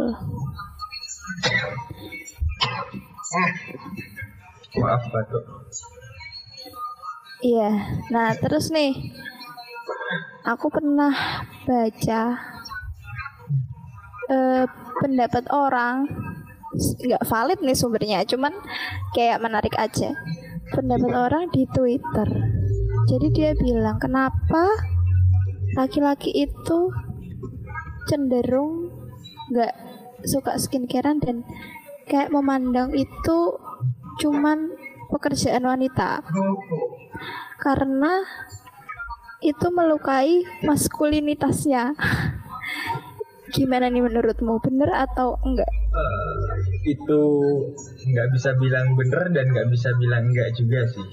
[4.78, 5.44] Maaf batuk.
[7.38, 7.70] Iya,
[8.10, 8.94] nah terus nih,
[10.42, 11.12] aku pernah
[11.66, 12.22] baca
[14.28, 14.64] eh,
[14.98, 16.08] pendapat orang,
[16.78, 18.54] nggak valid nih sumbernya, cuman
[19.12, 20.14] kayak menarik aja.
[20.68, 22.28] Pendapat orang di Twitter.
[23.08, 24.68] Jadi dia bilang, kenapa
[25.76, 26.92] laki-laki itu
[28.08, 28.92] cenderung
[29.52, 29.74] nggak
[30.24, 31.46] suka skincarean dan
[32.08, 33.38] kayak memandang itu
[34.18, 34.72] cuman
[35.08, 36.20] pekerjaan wanita
[37.58, 38.22] karena
[39.38, 41.94] itu melukai maskulinitasnya.
[43.54, 44.58] Gimana nih menurutmu?
[44.62, 45.70] Bener atau enggak?
[45.88, 47.20] Eh, itu
[48.04, 51.06] nggak bisa bilang bener dan nggak bisa bilang enggak juga sih.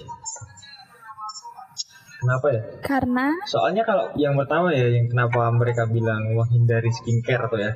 [2.19, 2.61] Kenapa ya?
[2.81, 7.71] Karena Soalnya kalau yang pertama ya, yang kenapa mereka bilang menghindari skincare tuh ya.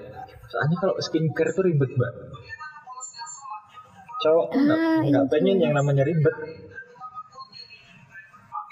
[0.49, 2.13] Soalnya kalau skincare tuh ribet mbak.
[4.19, 5.31] Cowok Ah, nggak iya.
[5.31, 6.35] pengen yang namanya ribet.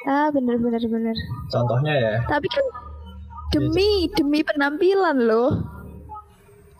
[0.07, 1.15] ah bener bener bener.
[1.51, 2.63] Contohnya ya, Tapi kan
[3.51, 5.51] demi demi penampilan loh.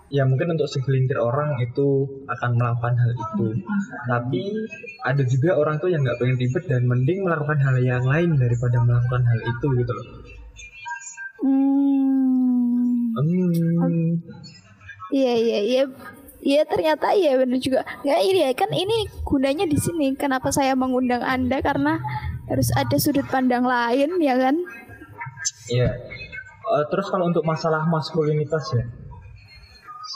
[0.08, 3.48] Ya mungkin untuk segelintir orang itu akan melakukan hal itu.
[4.08, 4.44] Tapi
[5.04, 8.78] ada juga orang tuh yang nggak pengen ribet dan mending melakukan hal yang lain daripada
[8.84, 10.08] melakukan hal itu gitu loh.
[11.44, 11.78] Hmm.
[13.18, 14.22] Hmm,
[15.10, 15.84] Iya iya iya.
[16.38, 17.82] Iya ternyata iya bener juga.
[18.06, 20.14] Nggak ini ya kan ini gunanya di sini.
[20.16, 22.00] Kenapa saya mengundang anda karena
[22.48, 24.56] harus ada sudut pandang lain ya kan?
[25.68, 25.92] Iya.
[26.68, 28.84] Eh, terus kalau untuk masalah maskulinitas ya,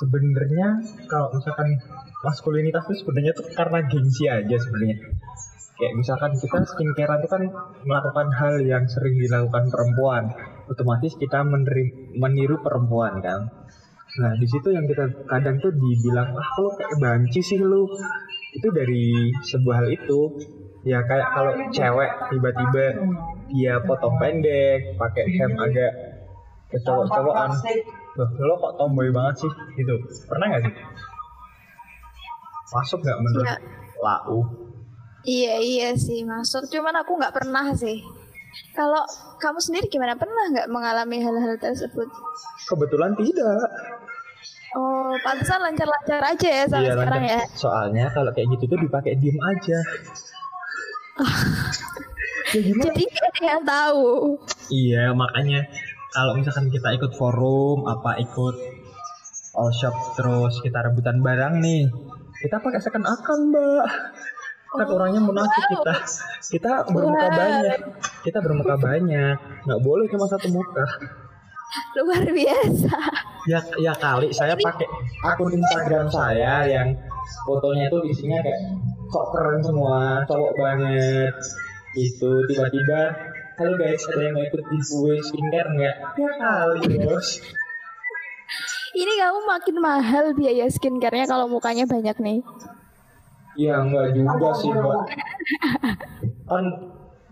[0.02, 1.78] sebenarnya kalau misalkan
[2.26, 4.98] maskulinitas itu sebenarnya tuh karena gengsi aja sebenarnya.
[5.78, 7.44] Kayak misalkan kita skincare itu kan
[7.86, 10.30] melakukan hal yang sering dilakukan perempuan,
[10.70, 11.42] otomatis kita
[12.18, 13.50] meniru perempuan kan.
[14.22, 17.88] Nah di situ yang kita kadang tuh dibilang ah lu kayak banci sih lu
[18.52, 20.20] itu dari sebuah hal itu
[20.84, 22.86] ya kayak kalau cewek tiba-tiba
[23.48, 25.94] dia potong pendek pakai hem agak
[26.74, 27.52] kecowok-cowokan
[28.14, 29.96] loh lo kok tomboy banget sih gitu
[30.26, 30.74] pernah nggak sih
[32.72, 33.58] masuk nggak menurut Iya.
[34.00, 34.40] lau
[35.22, 36.66] Iya iya sih masuk.
[36.68, 38.02] Cuman aku nggak pernah sih.
[38.74, 39.06] Kalau
[39.38, 42.10] kamu sendiri gimana pernah nggak mengalami hal-hal tersebut?
[42.64, 43.70] kebetulan tidak
[44.74, 47.38] Oh, pantesan lancar-lancar aja ya sampai Iya, sekarang lancar.
[47.38, 47.42] ya.
[47.54, 49.78] soalnya kalau kayak gitu tuh dipakai diem aja
[52.52, 54.06] ya gimana Jadi ada yang tahu.
[54.70, 55.62] Iya makanya
[56.12, 58.56] kalau misalkan kita ikut forum apa ikut
[59.56, 61.88] all shop terus kita rebutan barang nih
[62.42, 63.86] kita pakai second account mbak.
[64.72, 65.94] Kan Oh, orangnya munafik kita.
[66.58, 67.38] Kita bermuka Wow.
[67.38, 67.80] banyak.
[68.24, 69.36] Kita bermuka banyak.
[69.68, 70.86] Nggak boleh cuma satu muka.
[72.00, 72.96] Luar biasa.
[73.52, 74.86] ya ya kali saya pakai
[75.26, 76.94] akun Instagram saya yang
[77.44, 78.62] fotonya itu isinya kayak
[79.12, 81.34] sok keren semua cowok banget.
[81.92, 83.12] Itu tiba-tiba
[83.62, 87.30] halo guys ada yang mau ikut giveaway skincare nggak ya kali bos
[88.92, 92.40] Ini kamu makin mahal biaya skincare-nya kalau mukanya banyak nih.
[93.54, 94.98] ya nggak juga sih mbak
[96.50, 96.66] kan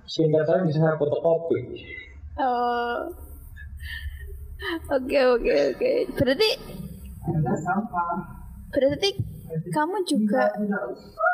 [0.06, 1.82] skincare saya bisa fotokopi
[2.40, 3.10] Oh.
[4.96, 5.92] Oke oke oke.
[6.16, 6.50] Berarti
[8.72, 9.10] berarti
[9.74, 10.48] kamu juga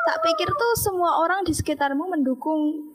[0.08, 2.90] tak pikir tuh semua orang di sekitarmu mendukung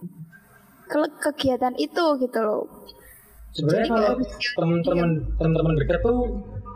[0.92, 2.68] ke- kegiatan itu gitu loh.
[3.52, 4.12] sebenarnya Jadi kalau
[4.60, 6.20] teman-teman teman-teman dekat tuh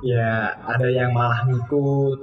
[0.03, 0.31] ya
[0.63, 2.19] ada yang malah ngikut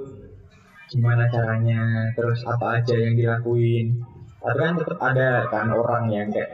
[0.89, 3.97] gimana caranya terus apa aja yang dilakuin
[4.37, 6.53] tapi kan tetap ada kan orang yang kayak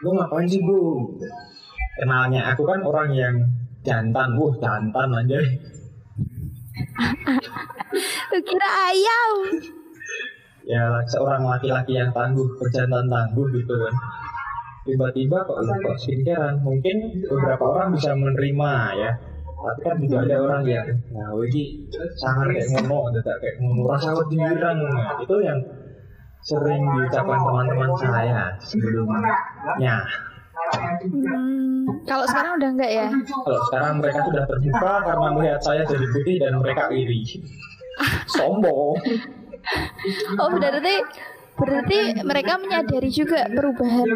[0.00, 1.12] lu ngapain sih bro
[2.00, 3.36] kenalnya aku kan orang yang
[3.84, 5.38] jantan wah jantan aja
[8.30, 9.32] Lu kira ayam.
[10.64, 13.94] ya seorang laki-laki yang tangguh berjantan tangguh gitu kan
[14.84, 16.96] tiba-tiba kok lu kok skincarean mungkin
[17.28, 19.12] beberapa orang bisa menerima ya.
[19.60, 21.84] Tapi kan juga ada orang yang nah ini
[22.16, 23.82] sangat kayak ngono ada kayak ngono.
[23.92, 25.60] Rasa nah, itu yang
[26.40, 30.00] sering diucapkan teman-teman saya sebelumnya.
[31.04, 33.08] Hmm, kalau sekarang udah enggak ya?
[33.44, 37.20] kalau sekarang mereka sudah terbuka karena melihat saya jadi putih dan mereka iri.
[38.36, 38.96] Sombong.
[40.40, 40.94] Oh berarti
[41.60, 44.08] berarti mereka menyadari juga perubahan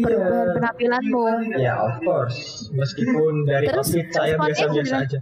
[0.00, 1.24] perubahan penampilanmu.
[1.58, 5.18] Ya of course, meskipun dari Terus outfit saya biasa-biasa aja.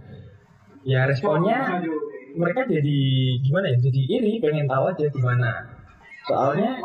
[0.85, 1.81] Ya responnya
[2.37, 2.99] mereka jadi
[3.43, 3.77] gimana ya?
[3.81, 5.51] Jadi iri, pengen tahu aja gimana.
[6.25, 6.79] Soalnya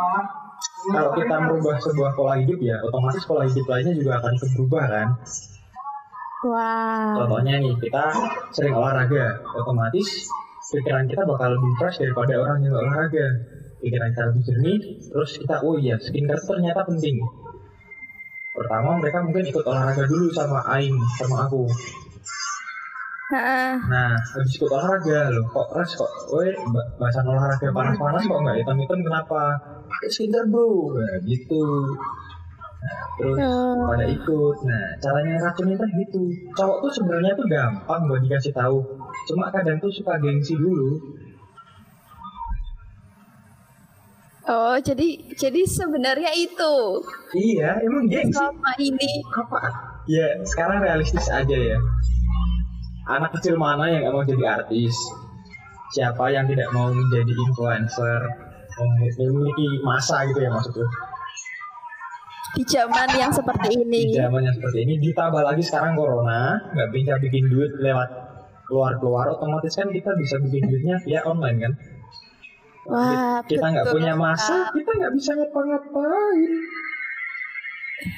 [0.90, 4.84] kalau kita merubah sebuah pola hidup ya, otomatis pola hidup lainnya juga akan ikut berubah
[4.88, 5.08] kan.
[6.46, 7.26] Wow.
[7.26, 8.04] Contohnya nih, kita
[8.54, 10.28] sering olahraga, otomatis
[10.66, 13.26] pikiran kita bakal lebih fresh daripada orang yang olahraga.
[13.76, 14.78] Pikiran kita lebih jernih,
[15.12, 17.16] terus kita, oh iya, skincare itu ternyata penting.
[18.56, 21.68] Pertama mereka mungkin ikut olahraga dulu sama Aing, sama aku.
[23.90, 28.56] Nah, habis ikut olahraga loh, kok res kok, woi ba- bahasan olahraga panas-panas kok nggak
[28.64, 29.42] hitam-hitam kenapa?
[29.86, 31.64] Pakai skincare bro, nah, gitu.
[32.80, 33.86] Nah, terus Oh.
[33.92, 34.56] pada ikut.
[34.64, 36.22] Nah, caranya racunnya tuh gitu.
[36.56, 38.78] Cowok tuh sebenarnya tuh gampang buat dikasih tahu.
[39.28, 40.96] Cuma kadang tuh suka gengsi dulu.
[44.46, 46.74] Oh, jadi jadi sebenarnya itu
[47.35, 48.30] Iya, emang gengsi.
[48.30, 49.12] selama ini.
[49.28, 49.59] Apa?
[50.06, 51.78] Ya, sekarang realistis aja ya.
[53.09, 54.94] Anak kecil mana yang mau jadi artis?
[55.88, 58.20] Siapa yang tidak mau menjadi influencer?
[59.16, 60.87] Memiliki masa gitu ya maksudnya.
[62.52, 64.16] di zaman yang seperti Di ini.
[64.16, 68.09] zaman yang seperti ini ditambah lagi sekarang corona nggak bisa bikin duit lewat
[68.64, 71.72] keluar-keluar otomatis kan kita bisa bikin duitnya via online kan
[72.87, 76.53] Wah, kita nggak punya masa kita nggak bisa ngapa-ngapain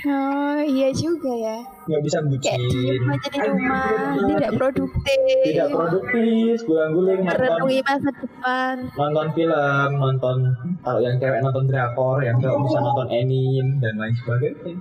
[0.04, 1.56] Oh, iya juga ya.
[1.86, 3.86] nggak bisa Kayak bucin diem aja di rumah,
[4.34, 5.18] tidak produktif.
[5.46, 8.74] tidak produktif guling-guling nonton Merenungi masa depan.
[8.92, 10.36] nonton film nonton
[10.82, 14.74] kalau yang cewek nonton drakor yang cowok bisa nonton anime dan lain sebagainya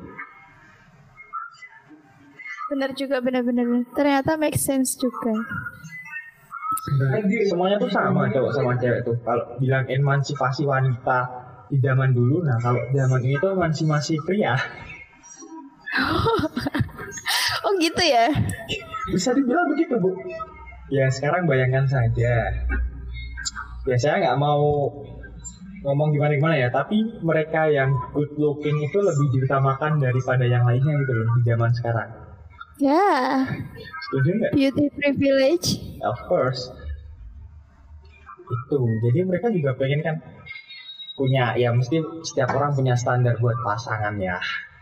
[2.68, 3.64] Benar juga, benar-benar.
[3.96, 5.32] Ternyata make sense juga.
[7.48, 9.16] Semuanya tuh sama cowok sama cewek tuh.
[9.22, 11.20] Kalau bilang emansipasi wanita
[11.68, 14.56] di zaman dulu nah kalau zaman ini tuh emansipasi pria.
[17.66, 18.32] Oh gitu ya?
[19.12, 20.12] bisa dibilang begitu bu.
[20.88, 22.48] Ya sekarang bayangkan saja.
[23.88, 24.92] Ya saya nggak mau
[25.84, 30.92] ngomong gimana gimana ya tapi mereka yang good looking itu lebih diutamakan daripada yang lainnya
[31.00, 32.27] gitu loh di zaman sekarang
[32.78, 33.42] Ya,
[34.06, 34.52] setuju nggak?
[34.54, 35.68] Beauty privilege.
[36.06, 36.70] of course.
[38.48, 40.16] Itu jadi mereka juga pengen kan
[41.18, 44.38] punya ya mesti setiap orang punya standar buat pasangan ya.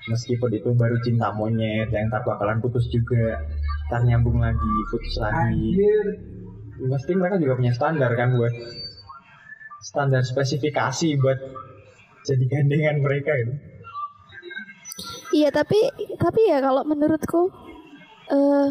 [0.05, 3.41] Meskipun itu baru cinta monyet yang ntar bakalan putus juga
[3.89, 5.73] ntar nyambung lagi putus lagi.
[6.75, 8.53] Mesti mereka juga punya standar kan buat
[9.81, 11.39] standar spesifikasi buat
[12.25, 13.53] jadi gandengan mereka itu
[15.36, 15.77] Iya, tapi
[16.15, 17.51] tapi ya kalau menurutku
[18.31, 18.67] eh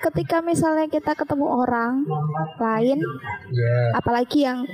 [0.00, 2.08] ketika misalnya kita ketemu orang
[2.56, 2.98] lain
[3.52, 3.92] ya.
[3.92, 4.64] apalagi yang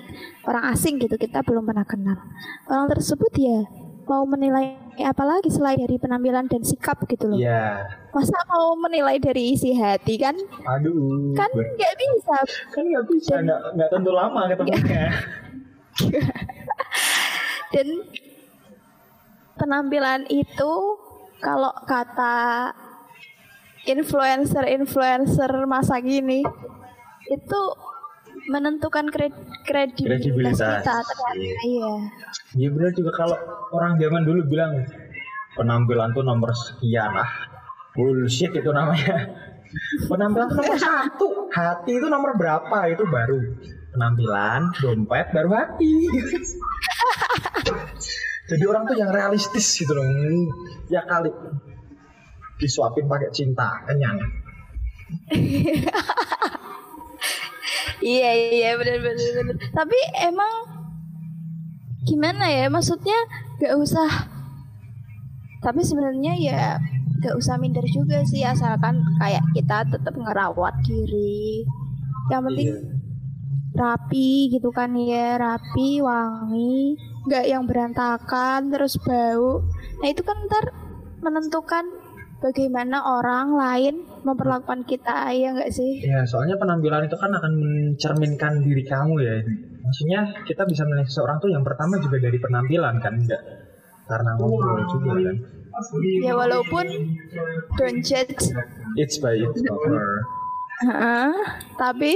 [0.46, 2.18] orang asing gitu kita belum pernah kenal.
[2.70, 3.66] Orang tersebut ya
[4.06, 7.38] mau menilai apa lagi selain dari penampilan dan sikap gitu loh.
[7.38, 7.90] Ya.
[8.14, 10.38] Masa mau menilai dari isi hati kan?
[10.78, 11.34] Aduh.
[11.34, 12.36] Kan nggak bisa.
[12.70, 15.10] Kan nggak bisa nggak nggak tentu lama ketemunya.
[17.74, 17.86] Dan
[19.58, 20.72] penampilan itu
[21.42, 22.72] kalau kata
[23.86, 26.42] influencer-influencer masa gini
[27.26, 27.60] itu
[28.46, 29.34] menentukan kred-
[29.66, 30.82] kredibilitas, Kredibilitas.
[30.86, 31.92] kita ternyata iya.
[32.54, 33.10] Ya benar juga.
[33.16, 33.36] Kalau
[33.74, 34.86] orang zaman dulu bilang
[35.58, 37.30] penampilan tuh nomor sekian ah
[37.94, 39.34] bullshit itu namanya.
[40.10, 42.86] Penampilan tuh nomor satu, hati itu nomor berapa?
[42.86, 43.38] Itu baru.
[43.90, 45.90] Penampilan, dompet baru hati.
[48.46, 50.06] Jadi orang tuh yang realistis gitu loh.
[50.86, 51.34] Ya kali
[52.56, 54.18] disuapin pakai cinta kenyang.
[58.02, 60.52] iya iya benar benar benar tapi emang
[62.06, 63.16] gimana ya maksudnya
[63.58, 64.10] gak usah
[65.62, 66.62] tapi sebenarnya ya
[67.22, 71.66] gak usah minder juga sih asalkan kayak kita tetap ngerawat diri
[72.30, 72.80] yang penting Iya.
[73.76, 76.96] rapi gitu kan ya rapi wangi
[77.28, 79.60] nggak yang berantakan terus bau
[80.00, 80.72] nah itu kan ntar
[81.20, 81.84] menentukan
[82.36, 88.60] bagaimana orang lain memperlakukan kita ya nggak sih Ya, soalnya penampilan itu kan akan mencerminkan
[88.60, 89.36] diri kamu ya.
[89.82, 93.42] Maksudnya kita bisa menilai seseorang tuh yang pertama juga dari penampilan kan, enggak
[94.06, 95.36] karena ngobrol juga kan.
[96.22, 96.86] ya walaupun
[97.76, 98.54] don't judge
[98.96, 100.24] It's by its cover.
[100.86, 101.32] Heeh,
[101.76, 102.14] tapi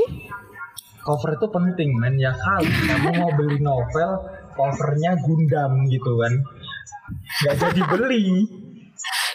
[1.00, 4.10] Cover itu penting men ya kali kamu mau beli novel
[4.52, 6.32] covernya Gundam gitu kan.
[7.44, 8.26] Gak jadi beli.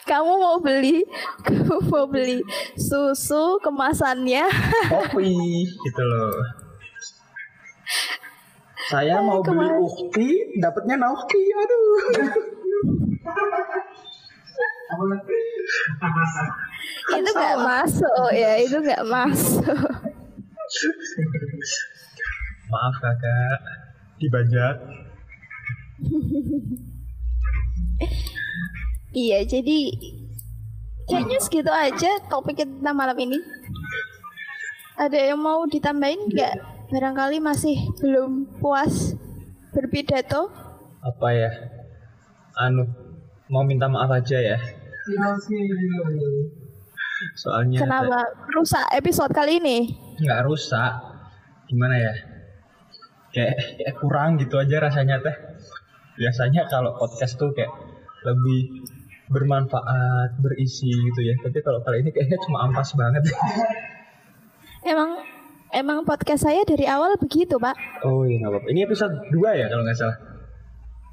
[0.06, 1.06] Kamu mau beli
[1.46, 2.40] kamu mau beli
[2.78, 4.46] susu kemasannya
[4.94, 5.34] kopi
[5.66, 6.34] gitu loh.
[8.86, 11.42] Saya mau beli Kemarin- ukti, dapatnya nauki.
[11.52, 11.98] Aduh.
[17.18, 19.90] itu nggak masuk ya itu nggak masuk
[22.66, 23.62] Maaf kakak,
[24.18, 24.78] dibajak.
[29.16, 29.96] Iya jadi
[31.08, 33.40] kayaknya segitu aja topik kita malam ini
[35.00, 36.54] ada yang mau ditambahin nggak
[36.92, 39.16] barangkali masih belum puas
[39.76, 40.52] berpidato
[41.06, 41.52] Apa ya?
[42.58, 42.82] Anu,
[43.46, 44.58] mau minta maaf aja ya.
[47.38, 48.26] Soalnya kenapa
[48.58, 50.98] rusak episode kali ini nggak rusak.
[51.70, 52.14] Gimana ya?
[53.30, 55.36] Kayak, kayak kurang gitu aja rasanya teh.
[56.18, 57.70] Biasanya kalau podcast tuh kayak
[58.26, 58.82] lebih
[59.30, 61.34] bermanfaat, berisi gitu ya.
[61.42, 63.26] Tapi kalau kali ini kayaknya cuma ampas banget.
[64.86, 65.18] emang
[65.74, 67.74] emang podcast saya dari awal begitu pak
[68.06, 68.68] oh iya nggak apa-apa.
[68.70, 70.18] Ini episode 2 ya kalau nggak salah.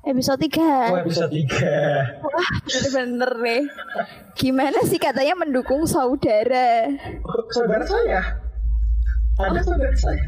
[0.02, 1.46] episode 3 Oh episode 3.
[2.26, 3.62] Wah, bener-bener nih.
[4.34, 6.90] Gimana sih katanya mendukung saudara?
[7.54, 8.20] saudara saya.
[9.40, 10.24] Ada saudara saya.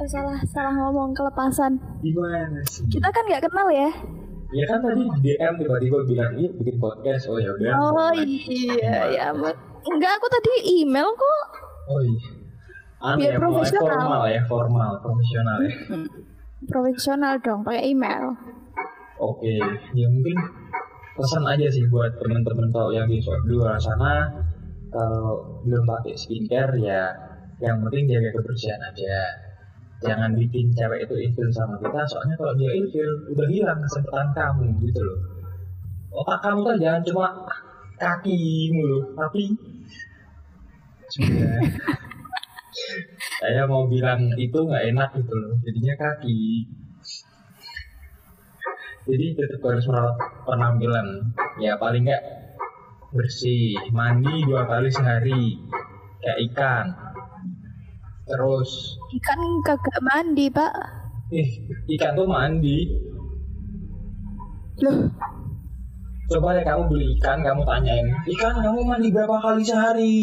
[0.00, 1.76] Eh, salah salah ngomong kelepasan.
[2.00, 2.88] Gimana sih?
[2.88, 3.92] Kita kan nggak kenal ya.
[4.50, 7.30] Ya kan tadi DM tiba-tiba bilang ini bikin podcast.
[7.30, 7.72] Oh ya udah.
[7.78, 9.54] Oh iya ya ampun.
[9.80, 11.42] Enggak, aku tadi email kok.
[11.86, 12.20] Oh iya.
[13.00, 13.80] Anu Biar ya, profesional.
[13.88, 15.72] formal ya, formal, profesional ya.
[16.68, 18.36] Profesional dong, pakai email.
[19.16, 19.56] Oke,
[19.96, 20.36] ya mungkin
[21.16, 24.28] pesan aja sih buat temen-temen kalau yang di di luar sana
[24.92, 27.08] kalau belum pakai skincare ya
[27.60, 29.16] yang penting jaga kebersihan aja.
[30.00, 34.66] Jangan bikin cewek itu ilfil sama kita, soalnya kalau dia ilfil udah hilang kesempatan kamu
[34.88, 35.18] gitu loh.
[36.10, 37.28] Otak kamu kan jangan cuma
[38.00, 39.52] kaki mulu, tapi
[41.12, 41.60] sudah.
[43.40, 46.64] Saya mau bilang itu nggak enak gitu loh, jadinya kaki.
[49.04, 50.16] Jadi tetap harus merawat
[50.48, 51.06] penampilan.
[51.60, 52.24] Ya paling nggak
[53.12, 55.60] bersih mandi dua kali sehari.
[56.20, 56.86] Kayak ikan
[58.30, 58.70] terus.
[59.10, 60.74] Ikan kagak mandi, Pak.
[61.34, 61.50] ih
[61.98, 62.86] ikan tuh mandi.
[64.80, 65.12] Loh,
[66.30, 68.06] coba deh kamu beli ikan kamu tanyain
[68.38, 70.16] ikan kamu mandi berapa kali sehari?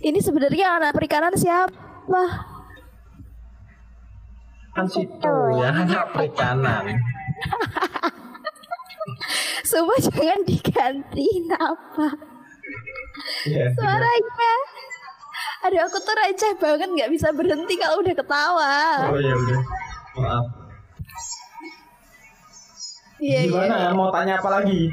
[0.00, 2.50] Ini sebenarnya anak perikanan siapa?
[4.70, 6.84] kan situ ya anak perikanan.
[9.66, 12.08] Semua jangan diganti apa
[13.46, 14.54] ya, suaranya.
[15.60, 18.74] Aduh aku tuh receh banget nggak bisa berhenti kalau udah ketawa.
[19.06, 19.60] oh ya udah
[20.16, 20.44] maaf
[23.20, 23.52] Iya iya.
[23.68, 24.88] gimana mau tanya apa lagi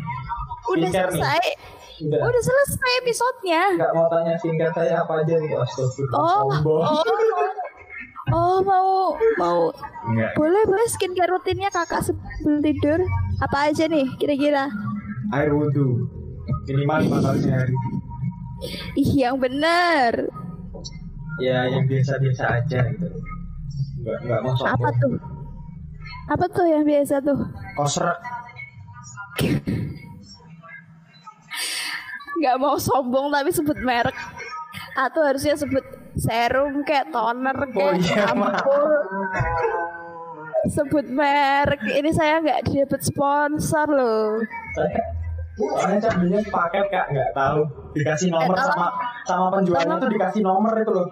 [0.68, 1.15] Udah Skincare nih.
[1.15, 1.43] selesai.
[2.03, 3.63] udah Udah selesai episodenya.
[3.74, 6.43] nggak mau tanya singkat saya apa aja nih astagfirullah Oh,
[6.84, 7.03] oh,
[8.30, 9.59] oh mau mau
[10.05, 10.36] Enggak.
[10.36, 12.99] boleh boleh skincare rutinnya kakak sebelum tidur
[13.39, 14.68] apa aja nih kira-kira?
[15.30, 16.03] air wudhu
[16.65, 17.76] minimal lima kali sehari
[18.93, 20.28] Ih yang bener.
[21.38, 23.08] Ya yang biasa-biasa aja gitu
[24.02, 25.14] nggak nggak mau sombong Apa tuh?
[26.28, 27.40] Apa tuh yang biasa tuh?
[27.76, 28.20] kosrak
[32.38, 34.14] Nggak mau sombong tapi sebut merek.
[34.94, 35.82] Atau harusnya sebut
[36.18, 38.86] serum kayak toner oh kayak iya maaf ampul.
[40.70, 41.82] Sebut merek.
[41.86, 44.42] Ini saya nggak dapat sponsor loh.
[45.58, 47.60] Soalnya saya belinya paket kak nggak tahu
[47.91, 48.88] dikasih nomor Eh, sama
[49.24, 50.01] sama penjualnya Tolong.
[50.01, 51.08] tuh dikasih nomor itu loh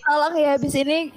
[0.00, 1.10] Tolong ya habis ini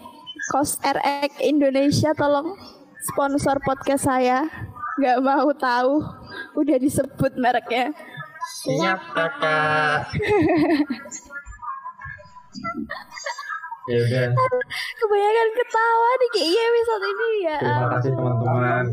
[0.47, 2.57] Kos RX Indonesia tolong
[2.99, 4.49] sponsor podcast saya.
[4.97, 6.01] Nggak mau tahu.
[6.55, 7.93] Udah disebut mereknya.
[8.59, 10.09] siap kakak
[13.83, 14.25] ya udah
[14.95, 17.57] Kebanyakan ketawa nih kayaknya episode ini ya.
[17.59, 18.83] terima kasih teman-teman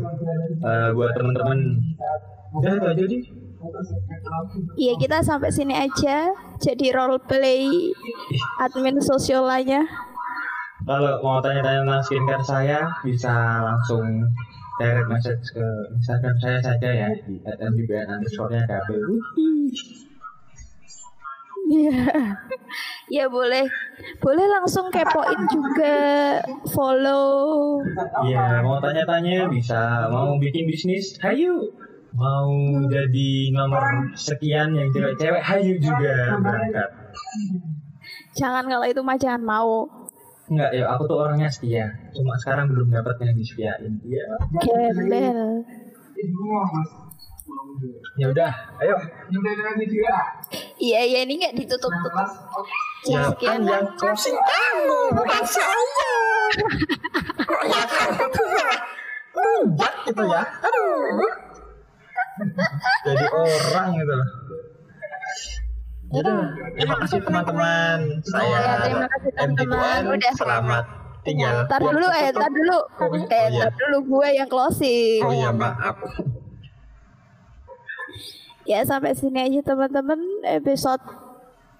[0.59, 1.57] Eh, buat teman-teman
[2.51, 3.21] udah itu aja deh
[4.79, 6.31] Iya kita sampai sini aja.
[6.59, 7.67] Jadi role play
[8.63, 9.83] admin sosialanya.
[10.87, 14.25] kalau mau tanya-tanya tentang skincare saya bisa langsung
[14.79, 18.63] direct message ke Instagram saya saja ya di @mbn underscore-nya.
[21.69, 22.01] Iya.
[23.21, 23.69] ya boleh.
[24.17, 25.97] Boleh langsung kepoin juga
[26.73, 27.77] follow.
[28.25, 31.69] Iya, mau tanya-tanya bisa, mau bikin bisnis, hayu.
[32.17, 32.49] Mau
[32.89, 36.89] jadi nomor sekian yang cewek-cewek, hayu juga berangkat.
[38.33, 39.85] Jangan kalau itu mah jangan mau.
[40.49, 41.85] Enggak, ya aku tuh orangnya setia.
[42.09, 43.93] Cuma sekarang belum dapat yang disetiain.
[44.01, 44.25] Iya.
[44.57, 45.61] Gembel.
[48.17, 48.51] Ya udah,
[48.81, 48.97] ayo.
[50.81, 52.29] Iya iya ini nggak ditutup tutup.
[53.07, 56.09] Ya, kan yang closing kamu, bukan saya.
[57.45, 58.25] Kok ya kamu
[59.77, 60.43] Buat gitu ya.
[60.65, 61.48] Aduh.
[63.07, 64.29] Jadi orang gitu loh.
[66.09, 66.31] Jadi,
[66.73, 67.97] terima kasih teman-teman.
[68.25, 69.99] Saya Ya, terima kasih, teman-teman.
[70.01, 70.33] MT1, Udah.
[70.33, 70.85] Selamat
[71.21, 71.55] tinggal.
[71.67, 72.77] Tar dulu eh, tar dulu.
[72.97, 73.69] Oh, Eh, iya.
[73.69, 75.21] tar dulu gue yang closing.
[75.21, 75.97] Oh iya, maaf.
[78.65, 81.01] Ya sampai sini aja teman-teman episode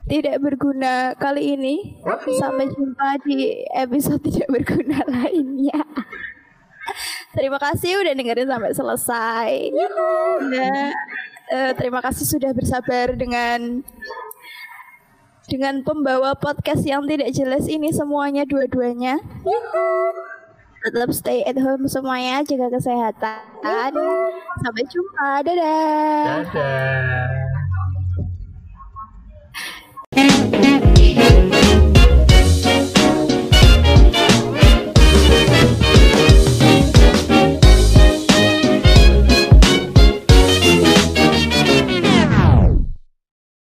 [0.06, 2.02] tidak berguna kali ini.
[2.38, 5.82] Sampai jumpa di episode tidak berguna lainnya.
[7.40, 9.72] Terima kasih udah dengerin sampai selesai.
[10.44, 10.92] Nah,
[11.48, 13.80] eh, terima kasih sudah bersabar dengan
[15.48, 19.24] dengan pembawa podcast yang tidak jelas ini semuanya dua-duanya.
[20.84, 23.96] Tetap stay at home semuanya, jaga kesehatan.
[24.60, 26.44] Sampai jumpa, dadah.
[26.44, 27.40] Dadah.